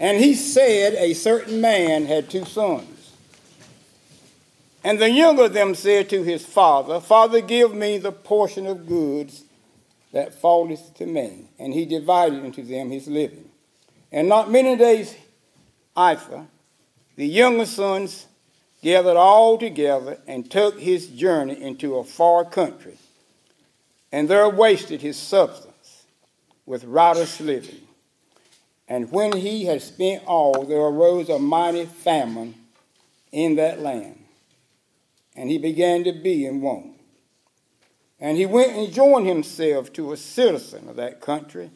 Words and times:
And 0.00 0.18
he 0.18 0.34
said, 0.34 0.94
A 0.94 1.14
certain 1.14 1.60
man 1.60 2.06
had 2.06 2.28
two 2.28 2.44
sons. 2.44 3.12
And 4.82 4.98
the 4.98 5.10
younger 5.10 5.44
of 5.44 5.54
them 5.54 5.74
said 5.74 6.10
to 6.10 6.22
his 6.22 6.44
father, 6.44 7.00
Father, 7.00 7.40
give 7.40 7.74
me 7.74 7.96
the 7.98 8.12
portion 8.12 8.66
of 8.66 8.86
goods 8.86 9.44
that 10.12 10.34
falleth 10.34 10.94
to 10.96 11.06
me. 11.06 11.46
And 11.58 11.72
he 11.72 11.86
divided 11.86 12.44
unto 12.44 12.62
them 12.62 12.90
his 12.90 13.08
living. 13.08 13.48
And 14.12 14.28
not 14.28 14.50
many 14.50 14.76
days 14.76 15.14
after, 15.96 16.46
the 17.16 17.26
younger 17.26 17.66
sons 17.66 18.26
gathered 18.82 19.16
all 19.16 19.56
together 19.56 20.18
and 20.26 20.50
took 20.50 20.78
his 20.78 21.08
journey 21.08 21.60
into 21.60 21.96
a 21.96 22.04
far 22.04 22.44
country, 22.44 22.98
and 24.12 24.28
there 24.28 24.48
wasted 24.48 25.00
his 25.00 25.16
substance 25.16 26.04
with 26.66 26.84
riotous 26.84 27.40
living. 27.40 27.83
And 28.88 29.10
when 29.10 29.32
he 29.36 29.64
had 29.64 29.82
spent 29.82 30.24
all, 30.26 30.64
there 30.64 30.80
arose 30.80 31.28
a 31.28 31.38
mighty 31.38 31.86
famine 31.86 32.54
in 33.32 33.56
that 33.56 33.80
land 33.80 34.24
and 35.36 35.50
he 35.50 35.58
began 35.58 36.04
to 36.04 36.12
be 36.12 36.46
in 36.46 36.60
want. 36.60 36.92
And 38.20 38.36
he 38.36 38.46
went 38.46 38.72
and 38.72 38.92
joined 38.92 39.26
himself 39.26 39.92
to 39.94 40.12
a 40.12 40.16
citizen 40.16 40.88
of 40.88 40.96
that 40.96 41.20
country, 41.20 41.70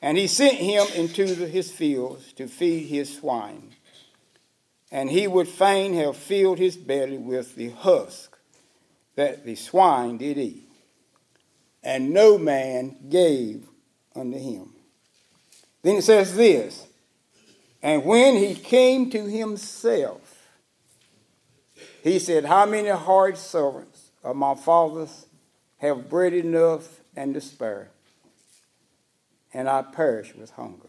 and 0.00 0.18
he 0.18 0.26
sent 0.26 0.56
him 0.56 0.86
into 0.94 1.24
his 1.24 1.70
fields 1.70 2.32
to 2.34 2.46
feed 2.46 2.86
his 2.86 3.16
swine. 3.16 3.70
And 4.90 5.10
he 5.10 5.26
would 5.26 5.48
fain 5.48 5.94
have 5.94 6.16
filled 6.16 6.58
his 6.58 6.76
belly 6.76 7.16
with 7.16 7.56
the 7.56 7.70
husk 7.70 8.36
that 9.14 9.46
the 9.46 9.54
swine 9.54 10.18
did 10.18 10.36
eat. 10.36 10.68
And 11.82 12.10
no 12.10 12.36
man 12.36 12.96
gave 13.08 13.66
unto 14.14 14.38
him. 14.38 14.71
Then 15.82 15.96
it 15.96 16.02
says 16.02 16.36
this 16.36 16.86
And 17.82 18.04
when 18.04 18.36
he 18.36 18.54
came 18.54 19.10
to 19.10 19.24
himself, 19.26 20.48
he 22.02 22.18
said, 22.18 22.44
How 22.44 22.66
many 22.66 22.88
hard 22.88 23.36
servants 23.36 24.10
of 24.24 24.36
my 24.36 24.54
father's 24.54 25.26
have 25.78 26.08
bread 26.08 26.32
enough 26.32 27.00
and 27.16 27.34
to 27.34 27.40
spare, 27.40 27.90
and 29.52 29.68
I 29.68 29.82
perish 29.82 30.34
with 30.34 30.50
hunger? 30.50 30.88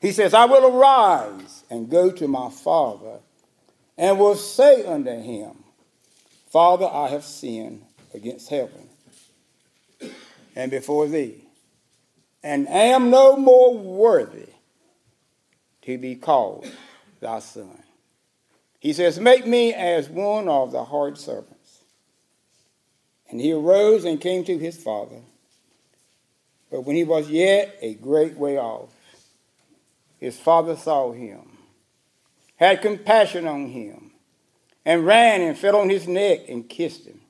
He 0.00 0.12
says, 0.12 0.34
I 0.34 0.44
will 0.44 0.76
arise 0.76 1.64
and 1.70 1.88
go 1.88 2.10
to 2.10 2.28
my 2.28 2.50
father, 2.50 3.20
and 3.96 4.18
will 4.18 4.34
say 4.34 4.84
unto 4.84 5.18
him, 5.20 5.64
Father, 6.50 6.86
I 6.86 7.08
have 7.08 7.24
sinned 7.24 7.84
against 8.12 8.50
heaven 8.50 8.90
and 10.56 10.70
before 10.70 11.08
thee, 11.08 11.43
and 12.44 12.68
am 12.68 13.08
no 13.08 13.38
more 13.38 13.74
worthy 13.74 14.50
to 15.82 15.96
be 15.96 16.14
called 16.14 16.70
thy 17.18 17.38
son. 17.38 17.82
He 18.78 18.92
says, 18.92 19.18
Make 19.18 19.46
me 19.46 19.72
as 19.72 20.10
one 20.10 20.46
of 20.46 20.70
the 20.70 20.84
hard 20.84 21.16
servants. 21.16 21.80
And 23.30 23.40
he 23.40 23.52
arose 23.52 24.04
and 24.04 24.20
came 24.20 24.44
to 24.44 24.58
his 24.58 24.76
father. 24.76 25.22
But 26.70 26.82
when 26.82 26.96
he 26.96 27.04
was 27.04 27.30
yet 27.30 27.78
a 27.80 27.94
great 27.94 28.36
way 28.36 28.58
off, 28.58 28.92
his 30.20 30.38
father 30.38 30.76
saw 30.76 31.12
him, 31.12 31.56
had 32.56 32.82
compassion 32.82 33.46
on 33.46 33.68
him, 33.68 34.10
and 34.84 35.06
ran 35.06 35.40
and 35.40 35.56
fell 35.56 35.76
on 35.76 35.88
his 35.88 36.06
neck 36.06 36.40
and 36.48 36.68
kissed 36.68 37.06
him. 37.06 37.22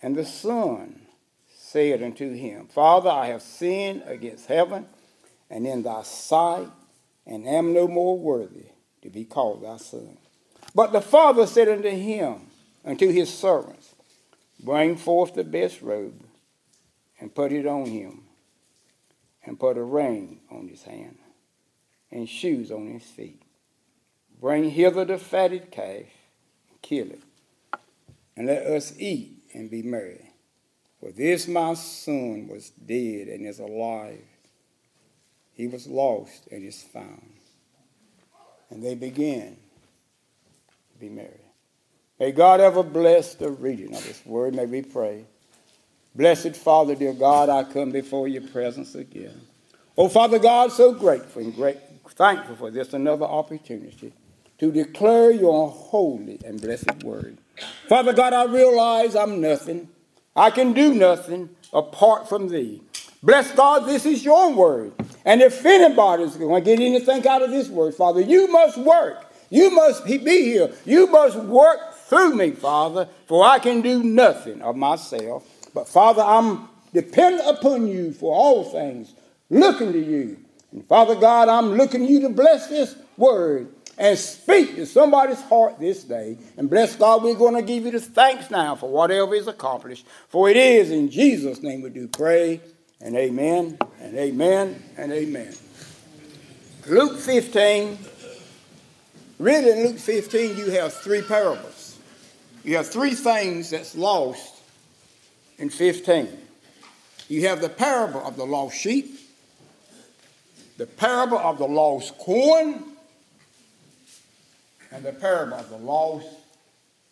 And 0.00 0.14
the 0.14 0.24
son 0.24 0.97
said 1.78 2.02
unto 2.02 2.32
him, 2.32 2.66
Father, 2.66 3.08
I 3.08 3.28
have 3.28 3.40
sinned 3.40 4.02
against 4.04 4.46
heaven 4.46 4.86
and 5.48 5.64
in 5.64 5.84
thy 5.84 6.02
sight, 6.02 6.66
and 7.24 7.46
am 7.46 7.72
no 7.72 7.86
more 7.86 8.18
worthy 8.18 8.66
to 9.02 9.10
be 9.10 9.24
called 9.24 9.62
thy 9.62 9.76
son. 9.76 10.18
But 10.74 10.90
the 10.90 11.00
father 11.00 11.46
said 11.46 11.68
unto 11.68 11.90
him, 11.90 12.48
unto 12.84 13.12
his 13.12 13.32
servants, 13.32 13.94
Bring 14.58 14.96
forth 14.96 15.34
the 15.34 15.44
best 15.44 15.80
robe, 15.80 16.20
and 17.20 17.32
put 17.32 17.52
it 17.52 17.64
on 17.64 17.86
him, 17.86 18.24
and 19.46 19.60
put 19.60 19.78
a 19.78 19.84
ring 19.84 20.40
on 20.50 20.66
his 20.66 20.82
hand, 20.82 21.18
and 22.10 22.28
shoes 22.28 22.72
on 22.72 22.88
his 22.88 23.04
feet. 23.04 23.40
Bring 24.40 24.70
hither 24.70 25.04
the 25.04 25.16
fatted 25.16 25.70
calf, 25.70 26.10
and 26.70 26.82
kill 26.82 27.08
it, 27.12 27.22
and 28.36 28.48
let 28.48 28.66
us 28.66 28.94
eat 28.98 29.44
and 29.54 29.70
be 29.70 29.82
merry. 29.82 30.27
For 31.00 31.10
this 31.12 31.46
my 31.46 31.74
son 31.74 32.48
was 32.48 32.70
dead 32.70 33.28
and 33.28 33.46
is 33.46 33.58
alive. 33.60 34.24
He 35.52 35.66
was 35.66 35.86
lost 35.86 36.48
and 36.50 36.64
is 36.64 36.82
found 36.82 37.38
and 38.70 38.82
they 38.82 38.94
began 38.94 39.56
to 40.92 40.98
be 41.00 41.08
merry. 41.08 41.40
May 42.18 42.32
God 42.32 42.60
ever 42.60 42.82
bless 42.82 43.34
the 43.34 43.50
reading 43.50 43.94
of 43.94 44.04
this 44.04 44.24
word. 44.26 44.54
May 44.54 44.66
we 44.66 44.82
pray. 44.82 45.24
Blessed 46.14 46.56
Father, 46.56 46.94
dear 46.94 47.12
God, 47.12 47.48
I 47.48 47.64
come 47.64 47.92
before 47.92 48.26
your 48.26 48.42
presence 48.42 48.94
again. 48.94 49.40
Oh, 49.96 50.08
Father 50.08 50.38
God, 50.38 50.72
so 50.72 50.92
grateful 50.92 51.42
and 51.42 51.54
great, 51.54 51.78
thankful 52.10 52.56
for 52.56 52.70
this 52.70 52.92
another 52.92 53.24
opportunity 53.24 54.12
to 54.58 54.72
declare 54.72 55.30
your 55.30 55.68
holy 55.70 56.40
and 56.44 56.60
blessed 56.60 57.04
word. 57.04 57.38
Father 57.88 58.12
God, 58.12 58.32
I 58.32 58.44
realize 58.44 59.14
I'm 59.14 59.40
nothing. 59.40 59.88
I 60.38 60.52
can 60.52 60.72
do 60.72 60.94
nothing 60.94 61.50
apart 61.72 62.28
from 62.28 62.48
thee. 62.48 62.80
Bless 63.24 63.50
God, 63.50 63.88
this 63.88 64.06
is 64.06 64.24
your 64.24 64.54
word. 64.54 64.92
And 65.24 65.42
if 65.42 65.66
anybody's 65.66 66.36
going 66.36 66.62
to 66.62 66.64
get 66.64 66.78
anything 66.78 67.26
out 67.26 67.42
of 67.42 67.50
this 67.50 67.68
word, 67.68 67.96
Father, 67.96 68.20
you 68.20 68.46
must 68.46 68.78
work. 68.78 69.26
You 69.50 69.72
must 69.72 70.04
be 70.06 70.16
here. 70.16 70.70
You 70.84 71.08
must 71.08 71.36
work 71.36 71.94
through 71.94 72.36
me, 72.36 72.52
Father, 72.52 73.08
for 73.26 73.44
I 73.44 73.58
can 73.58 73.80
do 73.80 74.04
nothing 74.04 74.62
of 74.62 74.76
myself. 74.76 75.44
But 75.74 75.88
Father, 75.88 76.22
I'm 76.22 76.68
dependent 76.94 77.48
upon 77.48 77.88
you 77.88 78.12
for 78.12 78.32
all 78.32 78.62
things, 78.62 79.14
looking 79.50 79.92
to 79.92 79.98
you. 79.98 80.38
And 80.70 80.86
Father 80.86 81.16
God, 81.16 81.48
I'm 81.48 81.72
looking 81.72 82.06
to 82.06 82.12
you 82.12 82.20
to 82.20 82.28
bless 82.28 82.68
this 82.68 82.94
word 83.16 83.72
and 83.98 84.16
speak 84.16 84.76
to 84.76 84.86
somebody's 84.86 85.40
heart 85.42 85.80
this 85.80 86.04
day. 86.04 86.38
And 86.56 86.70
bless 86.70 86.94
God, 86.94 87.24
we're 87.24 87.34
going 87.34 87.56
to 87.56 87.62
give 87.62 87.84
you 87.84 87.90
the 87.90 88.00
thanks 88.00 88.50
now 88.50 88.76
for 88.76 88.88
whatever 88.88 89.34
is 89.34 89.48
accomplished. 89.48 90.06
For 90.28 90.48
it 90.48 90.56
is 90.56 90.92
in 90.92 91.10
Jesus' 91.10 91.62
name 91.62 91.82
we 91.82 91.90
do 91.90 92.06
pray 92.06 92.60
and 93.00 93.16
amen 93.16 93.76
and 94.00 94.16
amen 94.16 94.82
and 94.96 95.12
amen. 95.12 95.52
Luke 96.86 97.18
15, 97.18 97.98
really 99.40 99.70
in 99.72 99.88
Luke 99.88 99.98
15, 99.98 100.56
you 100.56 100.70
have 100.70 100.92
three 100.92 101.22
parables. 101.22 101.98
You 102.64 102.76
have 102.76 102.86
three 102.86 103.14
things 103.14 103.70
that's 103.70 103.96
lost 103.96 104.62
in 105.58 105.70
15. 105.70 106.28
You 107.28 107.48
have 107.48 107.60
the 107.60 107.68
parable 107.68 108.24
of 108.24 108.36
the 108.36 108.46
lost 108.46 108.76
sheep, 108.76 109.18
the 110.76 110.86
parable 110.86 111.38
of 111.38 111.58
the 111.58 111.66
lost 111.66 112.16
corn, 112.16 112.87
and 114.90 115.04
the 115.04 115.12
parable 115.12 115.54
of 115.54 115.70
the 115.70 115.76
lost 115.76 116.26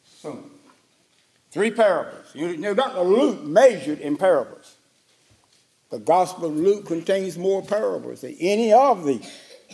son. 0.05 0.45
Three 1.51 1.71
parables. 1.71 2.35
You 2.35 2.57
know, 2.57 2.75
Dr. 2.75 3.01
Luke 3.01 3.43
measured 3.43 4.01
in 4.01 4.17
parables. 4.17 4.77
The 5.91 5.99
Gospel 5.99 6.47
of 6.47 6.57
Luke 6.57 6.87
contains 6.87 7.39
more 7.39 7.63
parables 7.63 8.23
than 8.23 8.37
any 8.41 8.73
of 8.73 9.05
the 9.05 9.21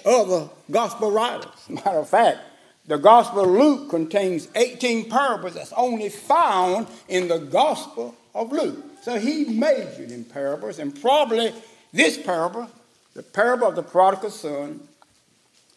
other 0.05 0.49
Gospel 0.71 1.11
writers. 1.11 1.51
Matter 1.69 1.99
of 1.99 2.09
fact, 2.09 2.39
the 2.87 2.99
Gospel 2.99 3.45
of 3.45 3.51
Luke 3.51 3.91
contains 3.91 4.49
18 4.55 5.09
parables 5.09 5.55
that's 5.55 5.73
only 5.73 6.09
found 6.09 6.87
in 7.09 7.29
the 7.29 7.39
Gospel 7.39 8.15
of 8.34 8.53
Luke. 8.53 8.84
So 9.03 9.19
he 9.19 9.45
majored 9.45 10.11
in 10.11 10.25
parables, 10.25 10.79
and 10.79 11.01
probably 11.01 11.53
this 11.93 12.19
parable, 12.19 12.69
the 13.15 13.23
parable 13.23 13.69
of 13.69 13.77
the 13.77 13.83
prodigal 13.83 14.31
son, 14.31 14.81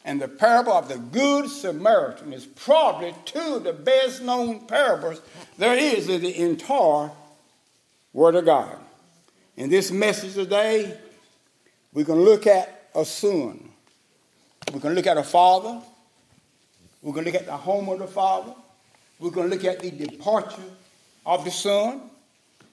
and 0.06 0.22
the 0.22 0.28
parable 0.28 0.72
of 0.72 0.88
the 0.88 1.00
Good 1.00 1.50
Samaritan 1.50 2.32
is 2.32 2.46
probably 2.46 3.14
two 3.26 3.56
of 3.56 3.64
the 3.64 3.74
best 3.74 4.22
known 4.22 4.68
parables 4.68 5.20
there 5.58 5.76
is 5.76 6.08
in 6.08 6.22
the 6.22 6.42
entire 6.42 7.10
Word 8.14 8.36
of 8.36 8.46
God. 8.46 8.78
In 9.58 9.70
this 9.70 9.92
message 9.92 10.36
today, 10.36 10.96
we're 11.92 12.06
going 12.06 12.20
to 12.20 12.26
look 12.26 12.46
at 12.46 12.90
a 12.94 13.04
son. 13.04 13.72
We're 14.72 14.80
going 14.80 14.94
to 14.94 15.00
look 15.00 15.08
at 15.08 15.18
a 15.18 15.24
father. 15.24 15.82
We're 17.02 17.14
going 17.14 17.26
to 17.26 17.32
look 17.32 17.42
at 17.42 17.48
the 17.48 17.58
home 17.58 17.90
of 17.90 17.98
the 17.98 18.08
father. 18.08 18.54
We're 19.20 19.32
going 19.32 19.50
to 19.50 19.56
look 19.56 19.66
at 19.66 19.80
the 19.80 19.90
departure 19.90 20.62
of 21.26 21.44
the 21.46 21.52
son. 21.52 22.02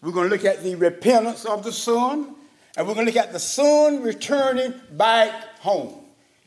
We're 0.02 0.12
going 0.12 0.29
to 0.29 0.37
look 0.37 0.44
at 0.44 0.62
the 0.62 0.75
repentance 0.75 1.46
of 1.46 1.64
the 1.64 1.73
son. 1.73 2.34
And 2.76 2.87
we're 2.87 2.94
going 2.94 3.06
to 3.06 3.12
look 3.12 3.23
at 3.23 3.32
the 3.32 3.38
son 3.38 4.02
returning 4.02 4.75
back 4.93 5.58
home. 5.61 6.01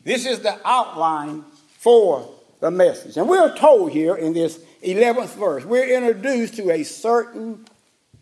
This 0.06 0.24
is 0.24 0.38
the 0.38 0.56
outline 0.64 1.44
for 1.78 2.32
the 2.60 2.70
message. 2.70 3.16
And 3.16 3.28
we're 3.28 3.56
told 3.56 3.90
here 3.90 4.14
in 4.14 4.34
this 4.34 4.60
11th 4.84 5.34
verse, 5.34 5.64
we're 5.64 5.96
introduced 5.96 6.54
to 6.58 6.70
a 6.70 6.84
certain 6.84 7.66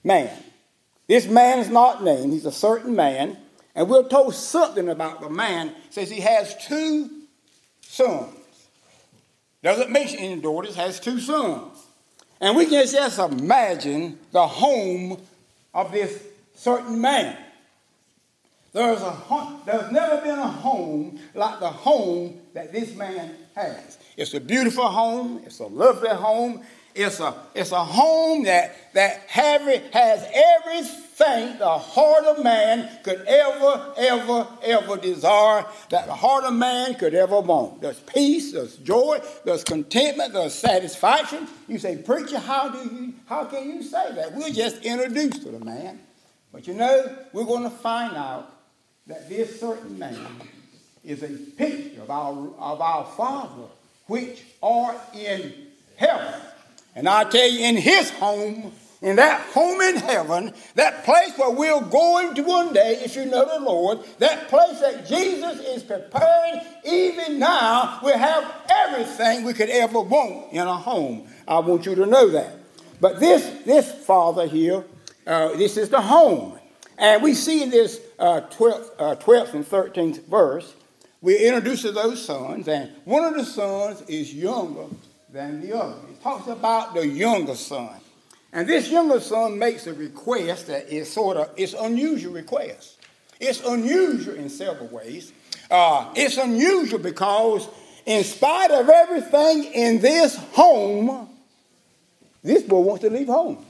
man. 0.03 0.31
This 1.09 1.27
man 1.27 1.59
is 1.59 1.69
not 1.69 2.03
named, 2.03 2.33
he's 2.33 2.47
a 2.47 2.53
certain 2.53 2.97
man, 2.97 3.37
And 3.75 3.91
we're 3.91 4.09
told 4.09 4.35
something 4.35 4.89
about 4.89 5.21
the 5.21 5.29
man. 5.29 5.69
It 5.69 5.75
says 5.91 6.11
he 6.11 6.21
has 6.21 6.57
two 6.67 7.11
sons. 7.83 8.35
Doesn't 9.63 9.91
mention 9.91 10.21
any 10.21 10.41
daughters, 10.41 10.77
has 10.77 10.99
two 10.99 11.21
sons. 11.21 11.85
And 12.41 12.57
we 12.57 12.65
can 12.65 12.87
just 12.87 13.19
imagine 13.19 14.19
the 14.33 14.47
home 14.47 15.21
of 15.75 15.93
this 15.93 16.23
certain 16.55 16.99
man. 16.99 17.37
There's, 18.75 19.03
a, 19.03 19.61
there's 19.65 19.93
never 19.93 20.21
been 20.21 20.37
a 20.37 20.49
home 20.49 21.21
like 21.32 21.61
the 21.61 21.71
home 21.71 22.41
that 22.55 22.73
this 22.73 22.97
man 22.97 23.37
has. 23.55 23.99
It's 24.17 24.35
a 24.35 24.41
beautiful 24.41 24.88
home. 24.88 25.43
It's 25.47 25.61
a 25.61 25.67
lovely 25.67 26.11
home. 26.11 26.65
It's 26.93 27.21
a, 27.21 27.35
it's 27.55 27.71
a 27.71 27.85
home 27.85 28.44
that, 28.44 28.93
that 28.94 29.21
have, 29.29 29.62
has 29.62 30.29
everything 30.35 31.59
the 31.59 31.79
heart 31.79 32.25
of 32.25 32.43
man 32.43 32.88
could 33.05 33.21
ever, 33.21 33.94
ever, 33.97 34.49
ever 34.65 34.97
desire, 34.97 35.65
that 35.91 36.06
the 36.06 36.15
heart 36.15 36.43
of 36.43 36.55
man 36.55 36.94
could 36.97 37.15
ever 37.15 37.41
want. 37.41 37.81
There's 37.81 38.00
peace, 38.00 38.53
there's 38.53 38.77
joy, 38.79 39.20
there's 39.44 39.62
contentment, 39.62 40.32
there's 40.32 40.55
satisfaction. 40.55 41.47
You 41.69 41.79
say, 41.79 41.99
Preacher, 41.99 42.41
how, 42.41 42.70
do 42.70 42.79
you, 42.79 43.15
how 43.27 43.44
can 43.44 43.69
you 43.70 43.85
say 43.85 44.15
that? 44.17 44.32
We're 44.35 44.50
just 44.50 44.82
introduced 44.85 45.43
to 45.43 45.50
the 45.50 45.65
man. 45.65 46.00
But 46.53 46.67
you 46.69 46.75
know, 46.75 47.17
we're 47.32 47.44
going 47.44 47.65
to 47.65 47.70
find 47.70 48.17
out 48.17 48.54
that 49.06 49.29
this 49.29 49.61
certain 49.61 49.99
man 49.99 50.27
is 51.05 51.23
a 51.23 51.29
picture 51.29 52.03
of 52.03 52.11
our, 52.11 52.33
of 52.59 52.81
our 52.81 53.05
Father 53.17 53.65
which 54.06 54.43
are 54.62 54.97
in 55.15 55.53
heaven. 55.97 56.41
And 56.95 57.09
I 57.09 57.25
tell 57.25 57.49
you, 57.49 57.61
in 57.67 57.77
his 57.77 58.11
home, 58.11 58.73
in 59.03 59.17
that 59.17 59.43
home 59.53 59.81
in 59.83 59.97
heaven, 59.97 60.55
that 60.77 61.05
place 61.05 61.33
where 61.37 61.51
we're 61.51 61.81
going 61.83 62.35
to 62.37 62.43
one 62.43 62.73
day, 62.73 63.01
if 63.05 63.17
you 63.17 63.27
know 63.27 63.45
the 63.45 63.65
Lord, 63.65 63.99
that 64.19 64.49
place 64.49 64.81
that 64.81 65.06
Jesus 65.06 65.61
is 65.61 65.83
preparing, 65.83 66.61
even 66.85 67.39
now, 67.39 68.01
we 68.03 68.12
have 68.12 68.51
everything 68.71 69.45
we 69.45 69.53
could 69.53 69.69
ever 69.69 70.01
want 70.01 70.53
in 70.53 70.67
a 70.67 70.77
home. 70.77 71.27
I 71.47 71.59
want 71.59 71.85
you 71.85 71.95
to 71.97 72.06
know 72.06 72.31
that. 72.31 72.56
But 73.01 73.21
this, 73.21 73.65
this 73.65 73.93
father 74.06 74.47
here, 74.47 74.85
uh, 75.27 75.49
this 75.56 75.77
is 75.77 75.91
the 75.91 76.01
home. 76.01 76.59
And 76.99 77.23
we 77.23 77.35
see 77.35 77.62
in 77.62 77.70
this 77.70 78.00
uh, 78.19 78.43
12th, 78.50 78.91
uh, 78.99 79.17
12th 79.17 79.55
and 79.55 79.67
13th 79.67 80.26
verse, 80.26 80.75
we 81.20 81.38
introduce 81.38 81.82
those 81.82 82.25
sons, 82.25 82.69
and 82.69 82.91
one 83.05 83.25
of 83.25 83.35
the 83.35 83.44
sons 83.44 84.02
is 84.08 84.35
younger 84.35 84.85
than 85.32 85.61
the 85.61 85.75
other. 85.75 85.96
It 86.11 86.23
talks 86.23 86.49
about 86.49 86.94
the 86.94 87.06
younger 87.06 87.55
son. 87.55 87.96
And 88.52 88.69
this 88.69 88.88
younger 88.91 89.20
son 89.20 89.58
makes 89.58 89.87
a 89.87 89.94
request 89.94 90.69
that 90.69 90.93
is 90.93 91.12
sort 91.12 91.38
of, 91.38 91.50
it's 91.56 91.73
unusual 91.73 92.35
request. 92.35 92.99
It's 93.41 93.61
unusual 93.61 94.37
in 94.37 94.49
several 94.49 94.88
ways. 94.88 95.32
Uh, 95.70 96.12
it's 96.14 96.37
unusual 96.37 97.00
because 97.00 97.69
in 98.06 98.23
spite 98.23 98.70
of 98.70 98.88
everything 98.88 99.64
in 99.64 100.00
this 100.00 100.37
home, 100.52 101.29
this 102.43 102.62
boy 102.62 102.81
wants 102.81 103.02
to 103.02 103.11
leave 103.11 103.26
home. 103.26 103.64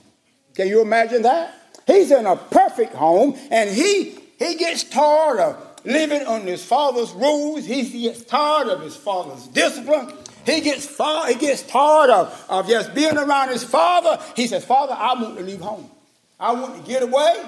Can 0.55 0.69
you 0.69 0.83
imagine 0.83 1.23
that? 1.23 1.55
He's 1.87 2.11
in 2.11 2.27
a 2.27 2.37
perfect 2.37 2.95
home 2.95 3.37
and 3.51 3.71
he, 3.71 4.19
he 4.39 4.57
gets 4.57 4.85
tired 4.85 5.41
of 5.41 5.75
living 5.85 6.27
on 6.27 6.43
his 6.43 6.65
father's 6.65 7.13
rules. 7.13 7.65
He 7.65 8.03
gets 8.03 8.25
tired 8.25 8.69
of 8.69 8.83
his 8.83 8.97
father's 8.97 9.47
discipline. 9.49 10.13
He 10.47 10.61
gets 10.61 10.87
far, 10.87 11.29
he 11.29 11.35
gets 11.37 11.63
tired 11.63 12.11
of, 12.11 12.47
of 12.49 12.69
just 12.69 12.95
being 12.95 13.17
around 13.17 13.49
his 13.49 13.65
father. 13.65 14.23
He 14.37 14.47
says, 14.47 14.65
Father, 14.65 14.93
I 14.93 15.15
want 15.15 15.39
to 15.39 15.45
leave 15.45 15.61
home. 15.61 15.91
I 16.39 16.53
want 16.53 16.77
to 16.77 16.83
get 16.91 17.03
away, 17.03 17.43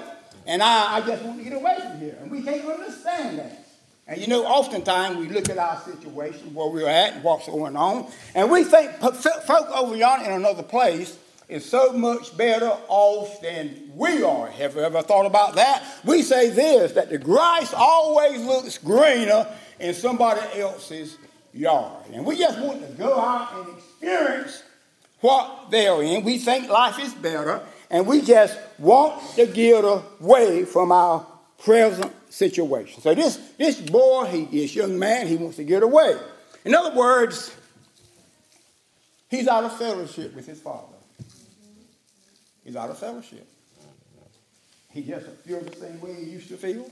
and 0.47 0.63
I, 0.63 0.95
I 0.95 1.01
just 1.01 1.23
want 1.23 1.37
to 1.37 1.43
get 1.43 1.53
away 1.53 1.77
from 1.79 1.99
here. 1.99 2.17
And 2.21 2.31
we 2.31 2.41
can't 2.41 2.65
understand 2.65 3.37
that. 3.39 3.65
And 4.07 4.19
you 4.19 4.27
know, 4.27 4.45
oftentimes 4.45 5.17
we 5.17 5.27
look 5.27 5.49
at 5.49 5.57
our 5.57 5.79
situation, 5.81 6.53
where 6.53 6.69
we're 6.69 6.87
at, 6.87 7.13
and 7.13 7.23
what's 7.23 7.45
going 7.45 7.75
on, 7.75 8.09
and 8.33 8.49
we 8.49 8.63
think 8.63 8.91
folk 8.93 9.69
over 9.75 9.95
yonder 9.95 10.25
in 10.25 10.31
another 10.31 10.63
place 10.63 11.17
is 11.49 11.65
so 11.65 11.93
much 11.93 12.35
better 12.35 12.71
off 12.87 13.41
than 13.41 13.91
we 13.95 14.21
are. 14.23 14.47
Have 14.47 14.75
you 14.75 14.81
ever 14.81 15.01
thought 15.01 15.25
about 15.25 15.55
that? 15.55 15.83
We 16.03 16.21
say 16.21 16.49
this 16.49 16.91
that 16.93 17.09
the 17.09 17.17
grass 17.17 17.73
always 17.73 18.41
looks 18.41 18.77
greener 18.77 19.47
in 19.79 19.93
somebody 19.93 20.41
else's 20.59 21.17
yard. 21.53 22.03
And 22.13 22.25
we 22.25 22.37
just 22.37 22.59
want 22.59 22.85
to 22.85 22.93
go 22.93 23.19
out 23.19 23.53
and 23.55 23.77
experience 23.77 24.63
what 25.21 25.71
they're 25.71 26.01
in. 26.03 26.23
We 26.23 26.37
think 26.37 26.69
life 26.69 26.99
is 26.99 27.13
better, 27.13 27.61
and 27.89 28.05
we 28.05 28.21
just 28.21 28.57
want 28.77 29.21
to 29.35 29.47
get 29.47 29.83
away 29.83 30.65
from 30.65 30.91
our 30.91 31.25
present 31.59 32.13
situation. 32.29 33.01
So 33.01 33.15
this, 33.15 33.37
this 33.57 33.79
boy, 33.79 34.25
he, 34.25 34.45
this 34.45 34.75
young 34.75 34.99
man, 34.99 35.27
he 35.27 35.37
wants 35.37 35.57
to 35.57 35.63
get 35.63 35.81
away. 35.81 36.15
In 36.65 36.75
other 36.75 36.95
words, 36.95 37.55
he's 39.29 39.47
out 39.47 39.63
of 39.63 39.77
fellowship 39.77 40.35
with 40.35 40.45
his 40.45 40.59
father. 40.59 40.96
He's 42.67 42.75
out 42.75 42.89
of 42.89 42.97
fellowship. 42.97 43.47
He 44.91 45.01
just 45.01 45.25
feels 45.45 45.65
the 45.67 45.75
same 45.77 46.01
way 46.01 46.15
he 46.15 46.31
used 46.31 46.49
to 46.49 46.57
feel. 46.57 46.91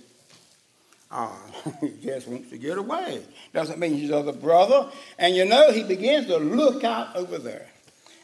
Uh, 1.12 1.27
he 1.81 1.98
just 2.01 2.30
wants 2.30 2.50
to 2.51 2.57
get 2.57 2.77
away. 2.77 3.22
Doesn't 3.54 3.77
mean 3.77 3.94
he's 3.94 4.10
other 4.10 4.31
brother. 4.31 4.89
And 5.19 5.36
you 5.36 5.44
know, 5.44 5.74
he 5.74 5.83
begins 5.83 6.27
to 6.27 6.38
look 6.38 6.86
out 6.86 7.13
over 7.18 7.38
there. 7.38 7.68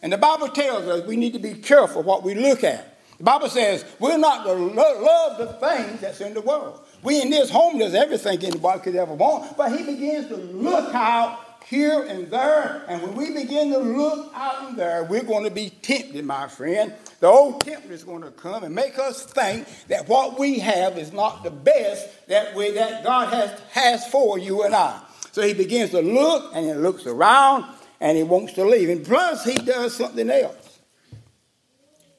And 0.01 0.13
the 0.13 0.17
Bible 0.17 0.47
tells 0.47 0.87
us 0.87 1.05
we 1.05 1.17
need 1.17 1.33
to 1.33 1.39
be 1.39 1.55
careful 1.55 2.03
what 2.03 2.23
we 2.23 2.35
look 2.35 2.63
at. 2.63 2.97
The 3.17 3.25
Bible 3.25 3.49
says 3.49 3.83
we're 3.99 4.17
not 4.17 4.45
to 4.45 4.53
lo- 4.53 5.01
love 5.01 5.37
the 5.37 5.47
things 5.47 5.99
that's 5.99 6.21
in 6.21 6.33
the 6.33 6.41
world. 6.41 6.79
We 7.03 7.21
in 7.21 7.31
this 7.31 7.49
home, 7.49 7.79
there's 7.79 7.93
everything 7.93 8.41
anybody 8.45 8.79
could 8.79 8.95
ever 8.95 9.13
want. 9.13 9.57
But 9.57 9.77
he 9.77 9.83
begins 9.83 10.27
to 10.27 10.37
look 10.37 10.95
out 10.95 11.37
here 11.65 12.01
and 12.03 12.31
there. 12.31 12.85
And 12.87 13.01
when 13.01 13.15
we 13.15 13.33
begin 13.33 13.71
to 13.71 13.79
look 13.79 14.31
out 14.33 14.69
and 14.69 14.77
there, 14.77 15.03
we're 15.03 15.23
going 15.23 15.43
to 15.43 15.51
be 15.51 15.69
tempted, 15.69 16.23
my 16.23 16.47
friend. 16.47 16.93
The 17.21 17.27
old 17.27 17.61
tempter 17.61 17.93
is 17.93 18.03
going 18.03 18.23
to 18.23 18.31
come 18.31 18.63
and 18.63 18.73
make 18.73 18.97
us 18.97 19.23
think 19.23 19.67
that 19.89 20.09
what 20.09 20.39
we 20.39 20.57
have 20.57 20.97
is 20.97 21.13
not 21.13 21.43
the 21.43 21.51
best 21.51 22.27
that, 22.27 22.55
we, 22.55 22.71
that 22.71 23.03
God 23.03 23.31
has, 23.31 23.59
has 23.69 24.07
for 24.07 24.39
you 24.39 24.63
and 24.63 24.73
I. 24.73 24.99
So 25.31 25.43
he 25.43 25.53
begins 25.53 25.91
to 25.91 26.01
look 26.01 26.51
and 26.55 26.65
he 26.65 26.73
looks 26.73 27.05
around 27.05 27.65
and 27.99 28.17
he 28.17 28.23
wants 28.23 28.53
to 28.53 28.65
leave. 28.65 28.89
And 28.89 29.05
plus, 29.05 29.45
he 29.45 29.53
does 29.53 29.95
something 29.95 30.31
else. 30.31 30.79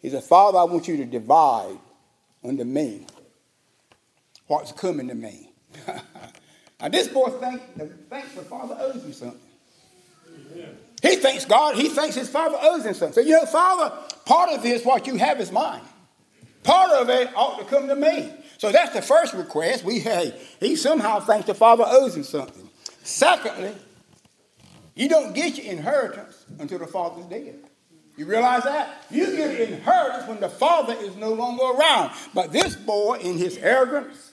He 0.00 0.08
says, 0.08 0.24
Father, 0.26 0.58
I 0.58 0.64
want 0.64 0.86
you 0.86 0.96
to 0.98 1.04
divide 1.04 1.78
unto 2.44 2.62
me 2.62 3.04
what's 4.46 4.70
coming 4.70 5.08
to 5.08 5.14
me. 5.14 5.52
Now, 6.80 6.88
this 6.88 7.06
boy 7.06 7.28
think, 7.28 7.62
thinks 8.10 8.34
the 8.34 8.42
father 8.42 8.76
owes 8.76 9.04
him 9.04 9.12
something. 9.12 9.40
He 11.02 11.16
thinks 11.16 11.44
God, 11.44 11.74
he 11.74 11.88
thinks 11.88 12.14
his 12.14 12.28
father 12.28 12.56
owes 12.60 12.86
him 12.86 12.94
something. 12.94 13.24
So, 13.24 13.28
you 13.28 13.36
know, 13.36 13.44
Father, 13.44 13.94
part 14.24 14.50
of 14.50 14.62
this, 14.62 14.84
what 14.84 15.06
you 15.06 15.16
have 15.16 15.40
is 15.40 15.50
mine. 15.50 15.82
Part 16.62 16.92
of 16.92 17.08
it 17.10 17.28
ought 17.34 17.58
to 17.58 17.64
come 17.64 17.88
to 17.88 17.96
me. 17.96 18.32
So 18.58 18.70
that's 18.70 18.94
the 18.94 19.02
first 19.02 19.34
request. 19.34 19.84
We 19.84 19.98
hey, 19.98 20.40
he 20.60 20.76
somehow 20.76 21.18
thinks 21.18 21.48
the 21.48 21.54
father 21.54 21.84
owes 21.84 22.16
him 22.16 22.22
something. 22.22 22.68
Secondly, 23.02 23.74
you 24.94 25.08
don't 25.08 25.34
get 25.34 25.58
your 25.58 25.72
inheritance 25.72 26.44
until 26.60 26.78
the 26.78 26.86
father's 26.86 27.26
dead. 27.26 27.58
You 28.16 28.26
realize 28.26 28.62
that? 28.62 29.04
You 29.10 29.26
get 29.36 29.58
inheritance 29.68 30.28
when 30.28 30.38
the 30.38 30.48
father 30.48 30.94
is 30.94 31.16
no 31.16 31.32
longer 31.32 31.64
around. 31.64 32.12
But 32.32 32.52
this 32.52 32.76
boy, 32.76 33.14
in 33.16 33.38
his 33.38 33.56
arrogance, 33.58 34.30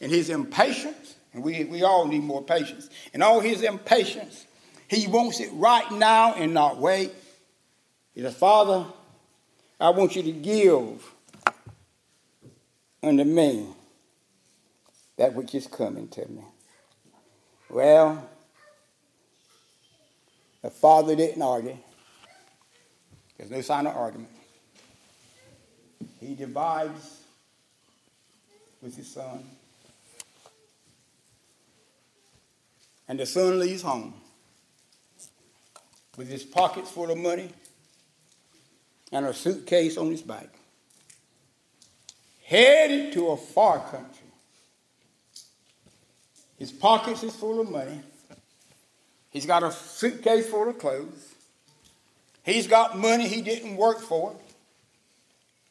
in 0.00 0.10
his 0.10 0.30
impatience, 0.30 1.14
and 1.32 1.44
we, 1.44 1.64
we 1.64 1.84
all 1.84 2.08
need 2.08 2.24
more 2.24 2.42
patience. 2.42 2.88
And 3.12 3.22
all 3.22 3.38
his 3.38 3.62
impatience, 3.62 4.46
he 4.88 5.06
wants 5.06 5.40
it 5.40 5.50
right 5.52 5.90
now 5.92 6.34
and 6.34 6.54
not 6.54 6.78
wait. 6.78 7.12
He 8.14 8.22
says, 8.22 8.34
Father, 8.34 8.86
I 9.78 9.90
want 9.90 10.16
you 10.16 10.22
to 10.22 10.32
give 10.32 11.14
unto 13.02 13.24
me 13.24 13.66
that 15.18 15.34
which 15.34 15.54
is 15.54 15.66
coming 15.66 16.08
to 16.08 16.26
me. 16.28 16.42
Well, 17.68 18.28
the 20.62 20.70
father 20.70 21.14
didn't 21.14 21.42
argue. 21.42 21.76
There's 23.36 23.50
no 23.50 23.60
sign 23.60 23.86
of 23.86 23.94
argument. 23.94 24.30
He 26.18 26.34
divides 26.34 27.20
with 28.80 28.96
his 28.96 29.06
son. 29.06 29.44
And 33.06 33.20
the 33.20 33.26
son 33.26 33.58
leaves 33.58 33.82
home 33.82 34.14
with 36.18 36.28
his 36.28 36.42
pockets 36.42 36.90
full 36.90 37.10
of 37.12 37.16
money 37.16 37.48
and 39.12 39.24
a 39.24 39.32
suitcase 39.32 39.96
on 39.96 40.10
his 40.10 40.20
back, 40.20 40.48
headed 42.44 43.12
to 43.12 43.28
a 43.28 43.36
far 43.36 43.78
country. 43.78 44.26
His 46.58 46.72
pockets 46.72 47.22
is 47.22 47.34
full 47.36 47.60
of 47.60 47.70
money. 47.70 48.00
He's 49.30 49.46
got 49.46 49.62
a 49.62 49.70
suitcase 49.70 50.48
full 50.48 50.68
of 50.68 50.78
clothes. 50.78 51.34
He's 52.42 52.66
got 52.66 52.98
money 52.98 53.28
he 53.28 53.40
didn't 53.40 53.76
work 53.76 54.00
for. 54.00 54.34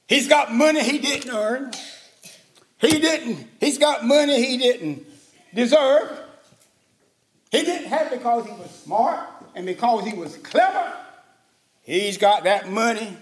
He's 0.08 0.30
got 0.30 0.54
money 0.54 0.82
he 0.82 0.98
didn't 0.98 1.30
earn. 1.30 1.74
He 2.80 3.00
didn't, 3.00 3.48
he's 3.60 3.78
got 3.78 4.06
money 4.06 4.42
he 4.42 4.58
didn't 4.58 5.06
deserve. 5.54 6.22
He 7.52 7.64
didn't 7.64 7.88
have 7.88 8.12
because 8.12 8.46
he 8.46 8.52
was 8.52 8.72
smart 8.72 9.37
and 9.58 9.66
because 9.66 10.06
he 10.06 10.14
was 10.14 10.38
clever. 10.38 10.94
He's 11.82 12.20
got 12.20 12.44
that 12.44 12.70
money 12.70 13.18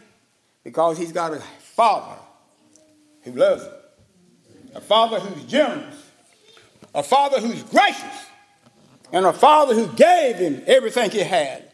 because 0.66 0.98
he's 0.98 1.14
got 1.14 1.34
a 1.34 1.40
father 1.40 2.18
who 3.22 3.32
loves 3.32 3.64
him, 3.64 3.72
a 4.76 4.82
father 4.82 5.20
who's 5.20 5.46
generous, 5.46 6.12
a 6.94 7.02
father 7.02 7.40
who's 7.40 7.64
gracious, 7.64 8.26
and 9.14 9.26
a 9.26 9.32
father 9.32 9.74
who 9.74 9.88
gave 9.94 10.36
him 10.36 10.62
everything 10.68 11.10
he 11.10 11.20
had. 11.20 11.72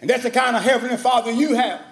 And 0.00 0.08
that's 0.08 0.22
the 0.22 0.30
kind 0.30 0.54
of 0.54 0.62
heavenly 0.62 0.96
father 0.96 1.32
you 1.32 1.54
have. 1.54 1.82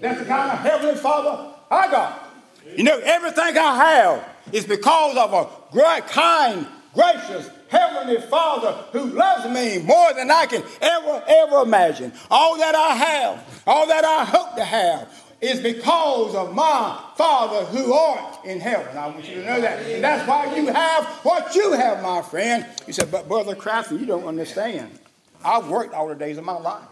That's 0.00 0.20
the 0.20 0.26
kind 0.26 0.52
of 0.52 0.58
heavenly 0.60 0.94
father 0.94 1.52
I 1.68 1.90
got. 1.90 2.30
You 2.76 2.84
know, 2.84 3.00
everything 3.02 3.58
I 3.58 3.76
have 3.76 4.28
is 4.52 4.66
because 4.66 5.16
of 5.16 5.32
a 5.32 5.48
great, 5.72 6.06
kind, 6.06 6.66
gracious, 6.94 7.50
heavenly 7.74 8.20
Father 8.28 8.72
who 8.92 9.06
loves 9.06 9.48
me 9.52 9.78
more 9.78 10.12
than 10.14 10.30
I 10.30 10.46
can 10.46 10.62
ever, 10.80 11.22
ever 11.26 11.62
imagine. 11.62 12.12
All 12.30 12.56
that 12.58 12.74
I 12.74 12.94
have, 12.94 13.62
all 13.66 13.86
that 13.86 14.04
I 14.04 14.24
hope 14.24 14.56
to 14.56 14.64
have, 14.64 15.08
is 15.40 15.60
because 15.60 16.34
of 16.34 16.54
my 16.54 16.98
Father 17.16 17.66
who 17.66 17.92
art 17.92 18.44
in 18.44 18.60
heaven. 18.60 18.96
I 18.96 19.08
want 19.08 19.28
you 19.28 19.36
to 19.36 19.46
know 19.46 19.60
that. 19.60 19.84
And 19.86 20.02
that's 20.02 20.26
why 20.26 20.56
you 20.56 20.68
have 20.68 21.04
what 21.22 21.54
you 21.54 21.72
have, 21.72 22.02
my 22.02 22.22
friend. 22.22 22.66
You 22.86 22.92
said, 22.92 23.10
but 23.10 23.28
Brother 23.28 23.54
Crafton, 23.54 24.00
you 24.00 24.06
don't 24.06 24.24
understand. 24.24 24.98
I've 25.44 25.68
worked 25.68 25.92
all 25.92 26.08
the 26.08 26.14
days 26.14 26.38
of 26.38 26.44
my 26.44 26.58
life. 26.58 26.84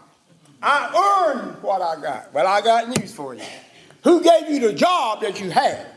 I 0.61 1.33
earned 1.33 1.63
what 1.63 1.81
I 1.81 1.99
got. 2.01 2.33
Well, 2.33 2.47
I 2.47 2.61
got 2.61 2.87
news 2.87 3.13
for 3.13 3.33
you. 3.33 3.43
Who 4.03 4.21
gave 4.21 4.49
you 4.49 4.59
the 4.59 4.73
job 4.73 5.21
that 5.21 5.39
you 5.41 5.49
had? 5.49 5.87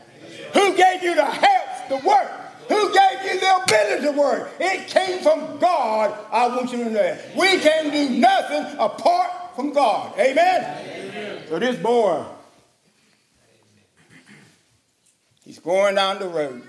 Who 0.53 0.75
gave 0.75 1.03
you 1.03 1.15
the 1.15 1.25
help 1.25 1.87
to 1.89 2.07
work? 2.07 2.31
Who 2.67 2.93
gave 2.93 3.33
you 3.33 3.39
the 3.39 3.63
ability 3.63 4.01
to 4.03 4.11
work? 4.11 4.51
It 4.59 4.87
came 4.87 5.21
from 5.21 5.57
God. 5.59 6.17
I 6.31 6.47
want 6.47 6.71
you 6.71 6.83
to 6.83 6.85
know 6.85 6.93
that. 6.93 7.35
We 7.35 7.59
can 7.59 7.91
do 7.91 8.09
nothing 8.19 8.77
apart 8.79 9.55
from 9.55 9.73
God. 9.73 10.17
Amen? 10.19 10.63
Amen. 10.87 11.43
So 11.47 11.59
this 11.59 11.77
boy, 11.77 12.25
he's 15.43 15.59
going 15.59 15.95
down 15.95 16.19
the 16.19 16.27
road 16.27 16.63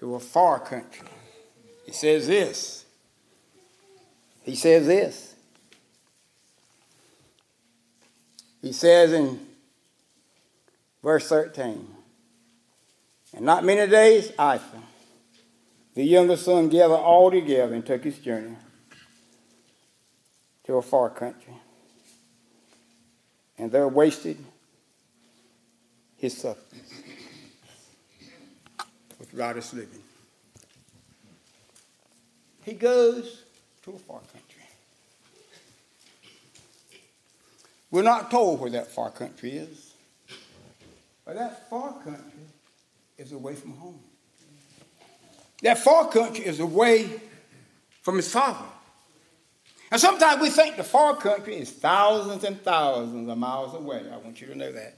to 0.00 0.14
a 0.14 0.20
far 0.20 0.60
country. 0.60 1.08
He 1.86 1.92
says 1.92 2.26
this. 2.26 2.84
He 4.42 4.54
says 4.56 4.86
this. 4.86 5.34
He 8.60 8.72
says 8.72 9.12
in 9.12 9.40
verse 11.02 11.28
13, 11.28 11.93
and 13.34 13.44
not 13.44 13.64
many 13.64 13.90
days 13.90 14.32
after, 14.38 14.78
the 15.94 16.04
younger 16.04 16.36
son 16.36 16.68
gathered 16.68 16.94
all 16.94 17.30
together 17.30 17.74
and 17.74 17.84
took 17.84 18.04
his 18.04 18.18
journey 18.18 18.56
to 20.64 20.74
a 20.74 20.82
far 20.82 21.10
country. 21.10 21.54
And 23.58 23.70
there 23.70 23.86
wasted 23.86 24.38
his 26.16 26.36
substance 26.36 26.92
with 29.18 29.32
riotous 29.34 29.72
living. 29.72 30.02
He 32.64 32.72
goes 32.72 33.42
to 33.82 33.90
a 33.90 33.98
far 33.98 34.20
country. 34.20 34.62
We're 37.90 38.02
not 38.02 38.30
told 38.30 38.60
where 38.60 38.70
that 38.70 38.90
far 38.90 39.10
country 39.10 39.52
is. 39.52 39.92
But 41.24 41.36
that 41.36 41.70
far 41.70 41.92
country 42.02 42.40
is 43.18 43.32
away 43.32 43.54
from 43.54 43.72
home. 43.72 44.00
That 45.62 45.78
far 45.78 46.08
country 46.08 46.44
is 46.44 46.60
away 46.60 47.08
from 48.02 48.16
his 48.16 48.30
father. 48.30 48.66
And 49.90 50.00
sometimes 50.00 50.42
we 50.42 50.50
think 50.50 50.76
the 50.76 50.84
far 50.84 51.16
country 51.16 51.56
is 51.56 51.70
thousands 51.70 52.44
and 52.44 52.60
thousands 52.62 53.28
of 53.28 53.38
miles 53.38 53.74
away. 53.74 54.02
I 54.12 54.16
want 54.16 54.40
you 54.40 54.48
to 54.48 54.54
know 54.54 54.72
that. 54.72 54.96